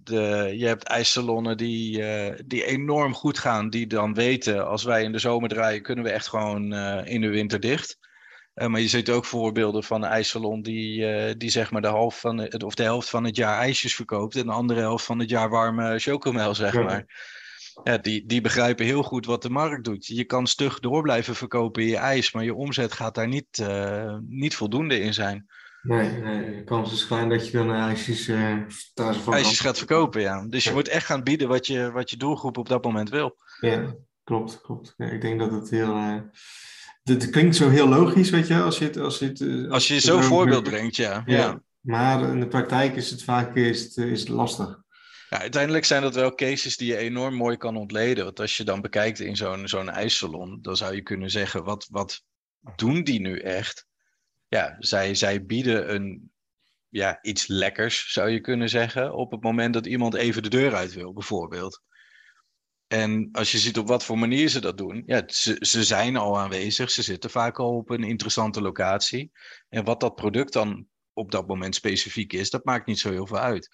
De, 0.06 0.52
je 0.56 0.66
hebt 0.66 0.84
ijssalonnen 0.84 1.56
die, 1.56 1.98
uh, 1.98 2.38
die 2.46 2.64
enorm 2.64 3.14
goed 3.14 3.38
gaan, 3.38 3.70
die 3.70 3.86
dan 3.86 4.14
weten, 4.14 4.66
als 4.66 4.84
wij 4.84 5.02
in 5.02 5.12
de 5.12 5.18
zomer 5.18 5.48
draaien, 5.48 5.82
kunnen 5.82 6.04
we 6.04 6.10
echt 6.10 6.28
gewoon 6.28 6.72
uh, 6.72 7.00
in 7.04 7.20
de 7.20 7.28
winter 7.28 7.60
dicht. 7.60 7.98
Uh, 8.54 8.66
maar 8.66 8.80
je 8.80 8.88
ziet 8.88 9.10
ook 9.10 9.24
voorbeelden 9.24 9.84
van 9.84 10.02
een 10.02 10.10
ijssalon 10.10 10.62
die, 10.62 11.36
die 11.36 11.50
zeg 11.50 11.70
maar 11.70 11.82
de, 11.82 11.88
half 11.88 12.20
van 12.20 12.38
het, 12.38 12.62
of 12.62 12.74
de 12.74 12.82
helft 12.82 13.08
van 13.08 13.24
het 13.24 13.36
jaar 13.36 13.58
ijsjes 13.58 13.94
verkoopt 13.94 14.36
en 14.36 14.46
de 14.46 14.52
andere 14.52 14.80
helft 14.80 15.04
van 15.04 15.18
het 15.18 15.28
jaar 15.28 15.50
warme 15.50 15.98
chocomel, 15.98 16.54
zeg 16.54 16.72
ja. 16.72 16.82
maar. 16.82 17.04
Ja, 17.84 17.98
die, 17.98 18.26
die 18.26 18.40
begrijpen 18.40 18.86
heel 18.86 19.02
goed 19.02 19.26
wat 19.26 19.42
de 19.42 19.50
markt 19.50 19.84
doet. 19.84 20.06
Je 20.06 20.24
kan 20.24 20.46
stug 20.46 20.80
door 20.80 21.02
blijven 21.02 21.34
verkopen 21.34 21.82
in 21.82 21.88
je 21.88 21.96
ijs, 21.96 22.32
maar 22.32 22.44
je 22.44 22.54
omzet 22.54 22.92
gaat 22.92 23.14
daar 23.14 23.28
niet, 23.28 23.66
niet 24.28 24.54
voldoende 24.54 25.00
in 25.00 25.14
zijn. 25.14 25.46
Nee, 25.86 26.10
nee, 26.10 26.56
de 26.56 26.64
kans 26.64 26.92
is 26.92 27.06
klein 27.06 27.28
dat 27.28 27.46
je 27.46 27.52
dan 27.52 27.72
ijsjes, 27.72 28.28
ijsjes 29.30 29.60
gaat 29.60 29.78
verkopen. 29.78 30.20
Ja. 30.20 30.46
Dus 30.48 30.64
je 30.64 30.72
moet 30.72 30.88
echt 30.88 31.06
gaan 31.06 31.22
bieden 31.22 31.48
wat 31.48 31.66
je, 31.66 31.90
wat 31.92 32.10
je 32.10 32.16
doelgroep 32.16 32.58
op 32.58 32.68
dat 32.68 32.84
moment 32.84 33.10
wil. 33.10 33.36
Ja, 33.60 33.94
klopt, 34.24 34.60
klopt. 34.60 34.94
Ja, 34.96 35.06
ik 35.06 35.20
denk 35.20 35.38
dat 35.38 35.50
het 35.50 35.70
heel 35.70 35.94
het 37.14 37.30
klinkt 37.30 37.56
zo 37.56 37.68
heel 37.68 37.88
logisch, 37.88 38.30
weet 38.30 38.46
je, 38.46 38.60
als 38.60 38.78
je 38.78 38.84
het... 38.84 38.96
Als 38.96 39.18
je, 39.18 39.26
het, 39.26 39.40
eh, 39.40 39.70
als 39.70 39.88
je 39.88 40.00
zo'n 40.00 40.22
voorbeeld 40.22 40.62
brengt, 40.62 40.96
ja. 40.96 41.22
ja. 41.26 41.36
ja. 41.36 41.60
Maar 41.80 42.30
in 42.30 42.40
de 42.40 42.48
praktijk 42.48 42.96
is 42.96 43.10
het 43.10 43.22
vaak 43.22 43.56
is 43.56 43.82
het, 43.82 43.96
is 43.96 44.20
het 44.20 44.28
lastig. 44.28 44.84
Ja, 45.28 45.40
uiteindelijk 45.40 45.84
zijn 45.84 46.02
dat 46.02 46.14
wel 46.14 46.34
cases 46.34 46.76
die 46.76 46.88
je 46.88 46.96
enorm 46.96 47.34
mooi 47.34 47.56
kan 47.56 47.76
ontleden. 47.76 48.24
Want 48.24 48.40
als 48.40 48.56
je 48.56 48.64
dan 48.64 48.80
bekijkt 48.80 49.20
in 49.20 49.36
zo'n 49.36 49.68
zo'n 49.68 49.90
ijssalon, 49.90 50.58
dan 50.62 50.76
zou 50.76 50.94
je 50.94 51.02
kunnen 51.02 51.30
zeggen, 51.30 51.64
wat, 51.64 51.86
wat 51.90 52.22
doen 52.76 53.04
die 53.04 53.20
nu 53.20 53.38
echt? 53.38 53.86
Ja, 54.48 54.76
zij, 54.78 55.14
zij 55.14 55.44
bieden 55.44 55.94
een, 55.94 56.32
ja, 56.88 57.22
iets 57.22 57.46
lekkers, 57.46 58.12
zou 58.12 58.30
je 58.30 58.40
kunnen 58.40 58.68
zeggen, 58.68 59.14
op 59.14 59.30
het 59.30 59.42
moment 59.42 59.74
dat 59.74 59.86
iemand 59.86 60.14
even 60.14 60.42
de 60.42 60.48
deur 60.48 60.74
uit 60.74 60.92
wil, 60.92 61.12
bijvoorbeeld. 61.12 61.82
En 62.86 63.28
als 63.32 63.52
je 63.52 63.58
ziet 63.58 63.78
op 63.78 63.88
wat 63.88 64.04
voor 64.04 64.18
manier 64.18 64.48
ze 64.48 64.60
dat 64.60 64.78
doen, 64.78 65.02
ja, 65.06 65.22
ze, 65.26 65.56
ze 65.60 65.84
zijn 65.84 66.16
al 66.16 66.38
aanwezig, 66.38 66.90
ze 66.90 67.02
zitten 67.02 67.30
vaak 67.30 67.58
al 67.58 67.76
op 67.76 67.90
een 67.90 68.02
interessante 68.04 68.60
locatie. 68.60 69.30
En 69.68 69.84
wat 69.84 70.00
dat 70.00 70.14
product 70.14 70.52
dan 70.52 70.86
op 71.12 71.30
dat 71.30 71.46
moment 71.46 71.74
specifiek 71.74 72.32
is, 72.32 72.50
dat 72.50 72.64
maakt 72.64 72.86
niet 72.86 72.98
zo 72.98 73.10
heel 73.10 73.26
veel 73.26 73.38
uit. 73.38 73.68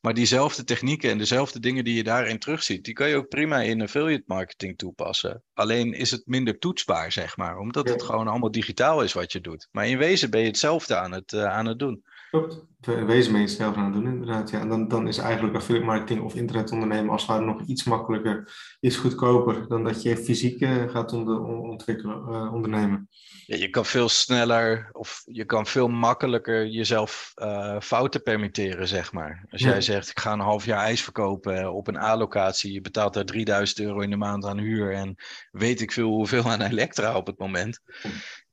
Maar 0.00 0.14
diezelfde 0.14 0.64
technieken 0.64 1.10
en 1.10 1.18
dezelfde 1.18 1.60
dingen 1.60 1.84
die 1.84 1.94
je 1.94 2.02
daarin 2.02 2.38
terugziet, 2.38 2.84
die 2.84 2.94
kan 2.94 3.08
je 3.08 3.16
ook 3.16 3.28
prima 3.28 3.60
in 3.60 3.82
affiliate 3.82 4.24
marketing 4.26 4.78
toepassen. 4.78 5.42
Alleen 5.54 5.92
is 5.92 6.10
het 6.10 6.22
minder 6.26 6.58
toetsbaar, 6.58 7.12
zeg 7.12 7.36
maar, 7.36 7.58
omdat 7.58 7.88
het 7.88 8.02
gewoon 8.02 8.28
allemaal 8.28 8.50
digitaal 8.50 9.02
is 9.02 9.12
wat 9.12 9.32
je 9.32 9.40
doet. 9.40 9.68
Maar 9.70 9.86
in 9.86 9.98
wezen 9.98 10.30
ben 10.30 10.40
je 10.40 10.46
hetzelfde 10.46 10.96
aan 10.96 11.12
het, 11.12 11.32
uh, 11.32 11.44
aan 11.44 11.66
het 11.66 11.78
doen. 11.78 12.04
Klopt. 12.30 12.68
Wezen 12.80 13.32
ben 13.32 13.40
je 13.40 13.48
zelf 13.48 13.76
aan 13.76 13.84
het 13.84 13.94
doen, 13.94 14.06
inderdaad. 14.06 14.50
Ja. 14.50 14.60
En 14.60 14.68
dan, 14.68 14.88
dan 14.88 15.08
is 15.08 15.18
eigenlijk 15.18 15.54
affiliate 15.56 15.86
marketing 15.86 16.20
of 16.20 16.34
internetondernemen 16.34 17.10
als 17.10 17.22
het 17.22 17.30
ware 17.30 17.44
nog 17.44 17.62
iets 17.66 17.84
makkelijker, 17.84 18.52
iets 18.80 18.96
goedkoper 18.96 19.68
dan 19.68 19.84
dat 19.84 20.02
je 20.02 20.16
fysiek 20.16 20.60
uh, 20.60 20.88
gaat 20.88 21.12
onder, 21.12 21.40
ontwikkelen, 21.44 22.22
uh, 22.28 22.52
ondernemen. 22.54 23.08
Ja, 23.46 23.56
je 23.56 23.68
kan 23.68 23.84
veel 23.84 24.08
sneller 24.08 24.88
of 24.92 25.22
je 25.24 25.44
kan 25.44 25.66
veel 25.66 25.88
makkelijker 25.88 26.66
jezelf 26.66 27.32
uh, 27.36 27.80
fouten 27.80 28.22
permitteren, 28.22 28.88
zeg 28.88 29.12
maar. 29.12 29.46
Als 29.50 29.62
jij 29.62 29.80
zegt, 29.80 30.08
ik 30.08 30.20
ga 30.20 30.32
een 30.32 30.40
half 30.40 30.64
jaar 30.64 30.84
ijs 30.84 31.02
verkopen 31.02 31.72
op 31.72 31.88
een 31.88 31.98
A-locatie, 31.98 32.72
je 32.72 32.80
betaalt 32.80 33.14
daar 33.14 33.24
3000 33.24 33.80
euro 33.80 34.00
in 34.00 34.10
de 34.10 34.16
maand 34.16 34.44
aan 34.44 34.58
huur 34.58 34.92
en 34.94 35.14
weet 35.50 35.80
ik 35.80 35.92
veel 35.92 36.08
hoeveel 36.08 36.44
aan 36.50 36.62
elektra 36.62 37.16
op 37.16 37.26
het 37.26 37.38
moment. 37.38 37.80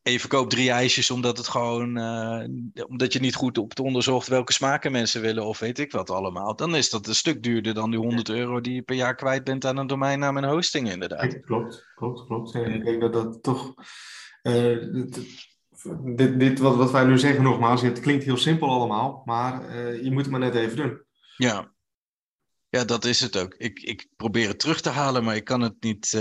En 0.07 0.13
je 0.13 0.19
verkoopt 0.19 0.49
drie 0.49 0.71
ijsjes 0.71 1.11
omdat 1.11 1.37
het 1.37 1.47
gewoon, 1.47 1.97
uh, 1.97 2.85
omdat 2.87 3.13
je 3.13 3.19
niet 3.19 3.35
goed 3.35 3.57
op 3.57 3.69
het 3.69 3.79
onderzocht 3.79 4.27
welke 4.27 4.53
smaken 4.53 4.91
mensen 4.91 5.21
willen 5.21 5.45
of 5.45 5.59
weet 5.59 5.79
ik 5.79 5.91
wat 5.91 6.09
allemaal. 6.09 6.55
Dan 6.55 6.75
is 6.75 6.89
dat 6.89 7.07
een 7.07 7.15
stuk 7.15 7.43
duurder 7.43 7.73
dan 7.73 7.89
die 7.89 7.99
100 7.99 8.29
euro 8.29 8.61
die 8.61 8.73
je 8.73 8.81
per 8.81 8.95
jaar 8.95 9.15
kwijt 9.15 9.43
bent 9.43 9.65
aan 9.65 9.77
een 9.77 9.87
domeinnaam 9.87 10.37
en 10.37 10.49
hosting 10.49 10.91
inderdaad. 10.91 11.39
Klopt, 11.39 11.91
klopt, 11.95 12.25
klopt. 12.25 12.51
Ja, 12.51 12.59
ik 12.59 12.85
denk 12.85 13.01
dat 13.01 13.13
dat 13.13 13.43
toch, 13.43 13.73
uh, 14.43 14.83
dit, 16.15 16.39
dit 16.39 16.59
wat, 16.59 16.75
wat 16.75 16.91
wij 16.91 17.05
nu 17.05 17.17
zeggen 17.17 17.43
nogmaals, 17.43 17.81
het 17.81 17.99
klinkt 17.99 18.23
heel 18.23 18.37
simpel 18.37 18.69
allemaal, 18.69 19.21
maar 19.25 19.75
uh, 19.75 20.03
je 20.03 20.11
moet 20.11 20.21
het 20.21 20.31
maar 20.31 20.39
net 20.39 20.55
even 20.55 20.77
doen. 20.77 21.01
Ja, 21.37 21.71
ja 22.69 22.85
dat 22.85 23.05
is 23.05 23.21
het 23.21 23.37
ook. 23.37 23.53
Ik, 23.53 23.79
ik 23.79 24.07
probeer 24.15 24.47
het 24.47 24.59
terug 24.59 24.81
te 24.81 24.89
halen, 24.89 25.23
maar 25.23 25.35
ik 25.35 25.45
kan 25.45 25.61
het 25.61 25.75
niet... 25.79 26.13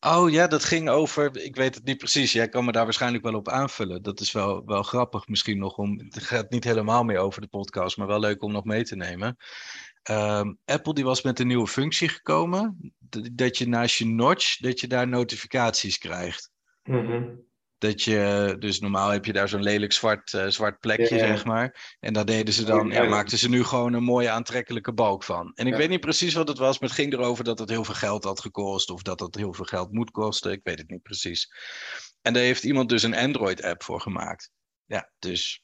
Oh 0.00 0.30
ja, 0.30 0.46
dat 0.46 0.64
ging 0.64 0.88
over. 0.88 1.36
Ik 1.36 1.56
weet 1.56 1.74
het 1.74 1.84
niet 1.84 1.98
precies. 1.98 2.32
Jij 2.32 2.48
kan 2.48 2.64
me 2.64 2.72
daar 2.72 2.84
waarschijnlijk 2.84 3.24
wel 3.24 3.34
op 3.34 3.48
aanvullen. 3.48 4.02
Dat 4.02 4.20
is 4.20 4.32
wel, 4.32 4.64
wel 4.64 4.82
grappig 4.82 5.28
misschien 5.28 5.58
nog. 5.58 5.76
Om, 5.76 5.98
het 5.98 6.22
gaat 6.22 6.50
niet 6.50 6.64
helemaal 6.64 7.04
meer 7.04 7.18
over 7.18 7.40
de 7.40 7.48
podcast, 7.48 7.96
maar 7.96 8.06
wel 8.06 8.20
leuk 8.20 8.42
om 8.42 8.52
nog 8.52 8.64
mee 8.64 8.84
te 8.84 8.96
nemen. 8.96 9.36
Um, 10.10 10.58
Apple 10.64 10.94
die 10.94 11.04
was 11.04 11.22
met 11.22 11.40
een 11.40 11.46
nieuwe 11.46 11.66
functie 11.66 12.08
gekomen. 12.08 12.94
Dat 13.32 13.58
je 13.58 13.68
naast 13.68 13.96
je 13.96 14.06
notch, 14.06 14.56
dat 14.56 14.80
je 14.80 14.86
daar 14.86 15.08
notificaties 15.08 15.98
krijgt. 15.98 16.50
Mm. 16.82 17.46
Dat 17.78 18.02
je, 18.02 18.56
dus 18.58 18.80
normaal 18.80 19.10
heb 19.10 19.24
je 19.24 19.32
daar 19.32 19.48
zo'n 19.48 19.62
lelijk 19.62 19.92
zwart, 19.92 20.32
uh, 20.32 20.46
zwart 20.46 20.80
plekje, 20.80 21.16
Ja, 21.16 21.24
ja. 21.24 21.26
zeg 21.26 21.44
maar. 21.44 21.96
En 22.00 22.12
daar 22.12 22.24
deden 22.24 22.54
ze 22.54 22.64
dan, 22.64 22.90
ja, 22.90 23.04
maakten 23.04 23.38
ze 23.38 23.48
nu 23.48 23.64
gewoon 23.64 23.92
een 23.92 24.02
mooie 24.02 24.30
aantrekkelijke 24.30 24.92
balk 24.92 25.24
van. 25.24 25.52
En 25.54 25.66
ik 25.66 25.74
weet 25.74 25.88
niet 25.88 26.00
precies 26.00 26.34
wat 26.34 26.48
het 26.48 26.58
was, 26.58 26.78
maar 26.78 26.88
het 26.88 26.98
ging 26.98 27.12
erover 27.12 27.44
dat 27.44 27.58
het 27.58 27.68
heel 27.68 27.84
veel 27.84 27.94
geld 27.94 28.24
had 28.24 28.40
gekost. 28.40 28.90
Of 28.90 29.02
dat 29.02 29.20
het 29.20 29.34
heel 29.34 29.52
veel 29.52 29.64
geld 29.64 29.92
moet 29.92 30.10
kosten. 30.10 30.52
Ik 30.52 30.60
weet 30.62 30.78
het 30.78 30.90
niet 30.90 31.02
precies. 31.02 31.52
En 32.22 32.32
daar 32.32 32.42
heeft 32.42 32.64
iemand 32.64 32.88
dus 32.88 33.02
een 33.02 33.16
Android-app 33.16 33.82
voor 33.82 34.00
gemaakt. 34.00 34.50
Ja, 34.84 35.10
dus 35.18 35.62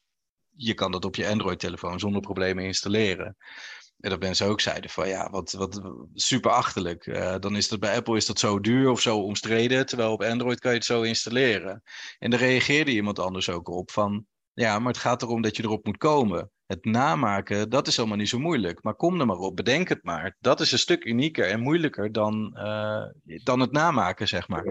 je 0.56 0.74
kan 0.74 0.90
dat 0.92 1.04
op 1.04 1.16
je 1.16 1.28
Android-telefoon 1.28 2.00
zonder 2.00 2.20
problemen 2.20 2.64
installeren. 2.64 3.36
En 4.04 4.10
dat 4.10 4.20
mensen 4.20 4.46
ook 4.46 4.60
zeiden 4.60 4.90
van 4.90 5.08
ja, 5.08 5.30
wat, 5.30 5.52
wat 5.52 5.80
super 6.14 6.50
achterlijk. 6.50 7.06
Eh, 7.06 7.34
dan 7.40 7.56
is 7.56 7.68
dat 7.68 7.80
bij 7.80 7.96
Apple 7.96 8.16
is 8.16 8.26
dat 8.26 8.38
zo 8.38 8.60
duur 8.60 8.90
of 8.90 9.00
zo 9.00 9.18
omstreden, 9.18 9.86
terwijl 9.86 10.12
op 10.12 10.22
Android 10.22 10.60
kan 10.60 10.70
je 10.70 10.76
het 10.76 10.86
zo 10.86 11.02
installeren. 11.02 11.82
En 12.18 12.30
daar 12.30 12.40
reageerde 12.40 12.90
iemand 12.90 13.18
anders 13.18 13.50
ook 13.50 13.68
op 13.68 13.90
van 13.90 14.26
ja, 14.52 14.78
maar 14.78 14.92
het 14.92 15.02
gaat 15.02 15.22
erom 15.22 15.42
dat 15.42 15.56
je 15.56 15.62
erop 15.62 15.84
moet 15.84 15.96
komen. 15.96 16.50
Het 16.66 16.84
namaken, 16.84 17.70
dat 17.70 17.86
is 17.86 17.98
allemaal 17.98 18.16
niet 18.16 18.28
zo 18.28 18.38
moeilijk. 18.38 18.82
Maar 18.82 18.94
kom 18.94 19.20
er 19.20 19.26
maar 19.26 19.36
op, 19.36 19.56
bedenk 19.56 19.88
het 19.88 20.02
maar. 20.02 20.36
Dat 20.40 20.60
is 20.60 20.72
een 20.72 20.78
stuk 20.78 21.04
unieker 21.04 21.50
en 21.50 21.60
moeilijker 21.60 22.12
dan, 22.12 22.56
eh, 22.56 23.04
dan 23.42 23.60
het 23.60 23.72
namaken, 23.72 24.28
zeg 24.28 24.48
maar. 24.48 24.64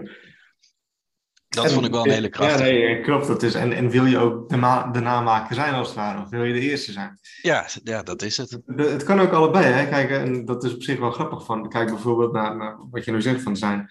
Dat 1.54 1.64
En- 1.64 1.70
vond 1.70 1.86
ik 1.86 1.92
wel 1.92 2.04
een 2.04 2.10
hele 2.10 2.28
krachtige. 2.28 2.72
Ja, 2.72 2.86
nee, 2.86 3.00
klopt. 3.00 3.26
Dat 3.26 3.42
is, 3.42 3.54
en, 3.54 3.72
en 3.72 3.88
wil 3.88 4.04
je 4.04 4.18
ook 4.18 4.48
de, 4.48 4.56
de 4.92 5.00
namaker 5.00 5.54
zijn 5.54 5.74
als 5.74 5.86
het 5.86 5.96
ware? 5.96 6.22
Of 6.22 6.28
wil 6.28 6.44
je 6.44 6.52
de 6.52 6.60
eerste 6.60 6.92
zijn? 6.92 7.18
Ja, 7.42 7.66
ja, 7.82 8.02
dat 8.02 8.22
is 8.22 8.36
het. 8.36 8.60
De- 8.66 8.82
het 8.82 9.02
kan 9.02 9.20
ook 9.20 9.32
allebei. 9.32 9.64
Hè? 9.66 9.88
Kijk, 9.88 10.10
en 10.10 10.44
dat 10.44 10.64
is 10.64 10.74
op 10.74 10.82
zich 10.82 10.98
wel 10.98 11.10
grappig. 11.10 11.44
Van. 11.44 11.68
Kijk 11.68 11.88
bijvoorbeeld 11.88 12.32
naar, 12.32 12.56
naar 12.56 12.76
wat 12.90 13.04
je 13.04 13.12
nu 13.12 13.22
zegt. 13.22 13.42
Van 13.42 13.56
zijn, 13.56 13.90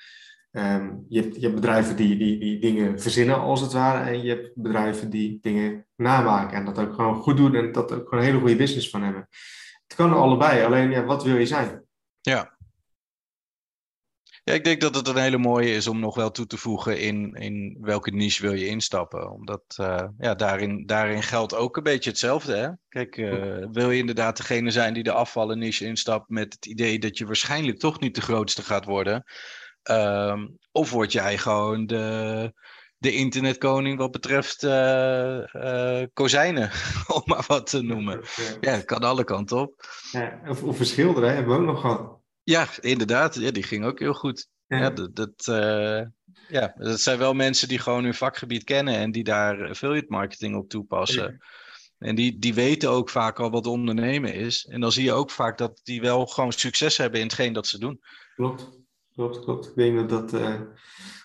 ehm, 0.52 0.90
je, 1.10 1.22
hebt, 1.22 1.36
je 1.36 1.42
hebt 1.42 1.56
bedrijven 1.56 1.96
die, 1.96 2.18
die, 2.18 2.40
die 2.40 2.60
dingen 2.60 3.02
verzinnen 3.02 3.40
als 3.40 3.62
het 3.62 3.74
ware. 3.74 4.10
En 4.10 4.24
je 4.24 4.30
hebt 4.30 4.52
bedrijven 4.56 5.10
die 5.10 5.38
dingen 5.42 5.86
namaken. 5.96 6.58
En 6.58 6.66
dat 6.66 6.80
ook 6.80 6.94
gewoon 6.94 7.16
goed 7.16 7.38
doen. 7.38 7.56
En 7.56 7.72
dat 7.72 7.92
ook 7.94 8.04
gewoon 8.10 8.20
een 8.20 8.30
hele 8.30 8.40
goede 8.40 8.56
business 8.56 8.90
van 8.90 9.04
hebben. 9.04 9.28
Het 9.88 9.96
kan 9.96 10.14
allebei. 10.14 10.64
Alleen, 10.64 10.92
ja, 10.92 11.04
wat 11.04 11.24
wil 11.24 11.38
je 11.38 11.46
zijn? 11.46 11.84
Ja. 12.22 12.53
Ja, 14.46 14.54
ik 14.54 14.64
denk 14.64 14.82
dat 14.82 14.96
het 14.96 15.08
een 15.08 15.18
hele 15.18 15.38
mooie 15.38 15.76
is 15.76 15.88
om 15.88 16.00
nog 16.00 16.16
wel 16.16 16.32
toe 16.32 16.46
te 16.46 16.58
voegen 16.58 17.00
in, 17.00 17.34
in 17.34 17.78
welke 17.82 18.12
niche 18.12 18.42
wil 18.42 18.54
je 18.54 18.68
instappen. 18.68 19.32
Omdat 19.32 19.64
eh, 19.76 20.04
ja, 20.18 20.36
daarin, 20.36 20.86
daarin 20.86 21.24
geldt 21.24 21.56
ook 21.56 21.78
een 21.78 21.84
beetje 21.84 22.10
hetzelfde. 22.10 22.56
Hè? 22.56 22.70
Kijk, 22.90 23.18
eh, 23.18 23.66
wil 23.72 23.92
je 23.92 24.00
inderdaad 24.00 24.38
degene 24.38 24.72
zijn 24.72 24.94
die 24.94 25.04
de 25.04 25.12
afvallen 25.12 25.60
niche 25.60 25.86
instapt 25.86 26.30
met 26.30 26.54
het 26.54 26.66
idee 26.66 27.00
dat 27.00 27.18
je 27.18 27.26
waarschijnlijk 27.26 27.80
toch 27.80 28.00
niet 28.00 28.16
de 28.16 28.22
grootste 28.22 28.62
gaat 28.62 28.86
worden. 28.86 29.24
Ehm, 29.84 30.48
of 30.72 30.92
word 30.92 31.12
jij 31.12 31.38
gewoon 31.38 31.86
de, 31.86 32.54
de 32.98 33.16
internetkoning 33.16 33.98
wat 33.98 34.12
betreft 34.12 34.64
eh, 34.64 36.04
kozijnen, 36.14 36.72
om 37.16 37.22
maar 37.26 37.44
wat 37.48 37.70
te 37.70 37.82
noemen. 37.82 38.24
Ja, 38.62 38.72
het 38.72 38.86
kan 38.86 39.04
alle 39.04 39.24
kanten 39.24 39.58
op. 39.58 39.86
Ja, 40.12 40.40
of, 40.48 40.64
of 40.64 40.80
een 40.80 40.86
schilder, 40.86 41.24
hè? 41.24 41.30
hebben 41.30 41.54
we 41.54 41.60
ook 41.60 41.68
nog 41.68 41.82
gehad. 41.82 42.22
Ja, 42.44 42.68
inderdaad. 42.80 43.36
Ja, 43.36 43.52
die 43.52 43.64
ging 43.64 43.86
ook 43.86 44.00
heel 44.00 44.14
goed. 44.14 44.48
Ja. 44.68 44.78
Ja, 44.78 44.90
dat, 44.90 45.16
dat, 45.16 45.48
eh, 45.48 46.02
ja, 46.48 46.74
dat 46.78 47.00
zijn 47.00 47.18
wel 47.18 47.34
mensen 47.34 47.68
die 47.68 47.80
gewoon 47.80 48.04
hun 48.04 48.14
vakgebied 48.14 48.64
kennen 48.64 48.96
en 48.96 49.12
die 49.12 49.24
daar 49.24 49.70
affiliate 49.70 50.06
marketing 50.10 50.56
op 50.56 50.70
toepassen. 50.70 51.44
En 51.98 52.16
die, 52.16 52.40
die 52.40 52.54
weten 52.54 52.90
ook 52.90 53.10
vaak 53.10 53.40
al 53.40 53.50
wat 53.52 53.68
ondernemen 53.68 54.34
is. 54.34 54.66
En 54.66 54.82
dan 54.82 54.92
zie 54.92 55.04
je 55.04 55.12
ook 55.12 55.32
vaak 55.32 55.58
dat 55.58 55.80
die 55.84 56.02
wel 56.02 56.26
gewoon 56.26 56.52
succes 56.52 56.98
hebben 56.98 57.20
in 57.20 57.26
hetgeen 57.26 57.54
dat 57.54 57.68
ze 57.68 57.80
doen. 57.80 58.00
Klopt, 58.36 58.70
klopt, 59.14 59.40
klopt. 59.40 59.68
Ik 59.68 59.76
denk 59.76 59.98
dat 59.98 60.10
dat 60.10 60.42
eh, 60.42 60.50
een 60.50 60.68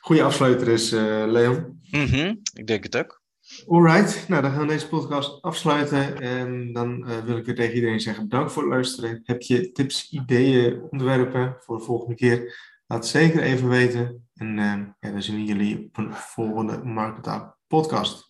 goede 0.00 0.22
afsluiter 0.22 0.68
is, 0.68 0.92
eh, 0.92 1.24
Leon. 1.26 1.80
Mhm, 1.90 2.34
Ik 2.52 2.66
denk 2.66 2.82
het 2.82 2.96
ook. 2.96 3.17
Alright, 3.66 4.28
nou 4.28 4.42
dan 4.42 4.50
gaan 4.50 4.60
we 4.60 4.66
deze 4.66 4.88
podcast 4.88 5.42
afsluiten. 5.42 6.20
En 6.20 6.72
dan 6.72 7.06
eh, 7.06 7.18
wil 7.24 7.36
ik 7.36 7.44
weer 7.44 7.54
tegen 7.54 7.74
iedereen 7.74 8.00
zeggen 8.00 8.28
bedankt 8.28 8.52
voor 8.52 8.62
het 8.62 8.72
luisteren. 8.72 9.20
Heb 9.24 9.42
je 9.42 9.72
tips, 9.72 10.10
ideeën, 10.10 10.82
onderwerpen 10.90 11.56
voor 11.60 11.78
de 11.78 11.84
volgende 11.84 12.14
keer? 12.14 12.56
Laat 12.86 13.06
zeker 13.06 13.42
even 13.42 13.68
weten. 13.68 14.28
En 14.34 14.56
ja, 15.00 15.10
dan 15.10 15.22
zien 15.22 15.36
we 15.36 15.44
jullie 15.44 15.86
op 15.86 15.96
een 15.96 16.12
volgende 16.12 16.84
Marketing 16.84 17.54
podcast. 17.66 18.27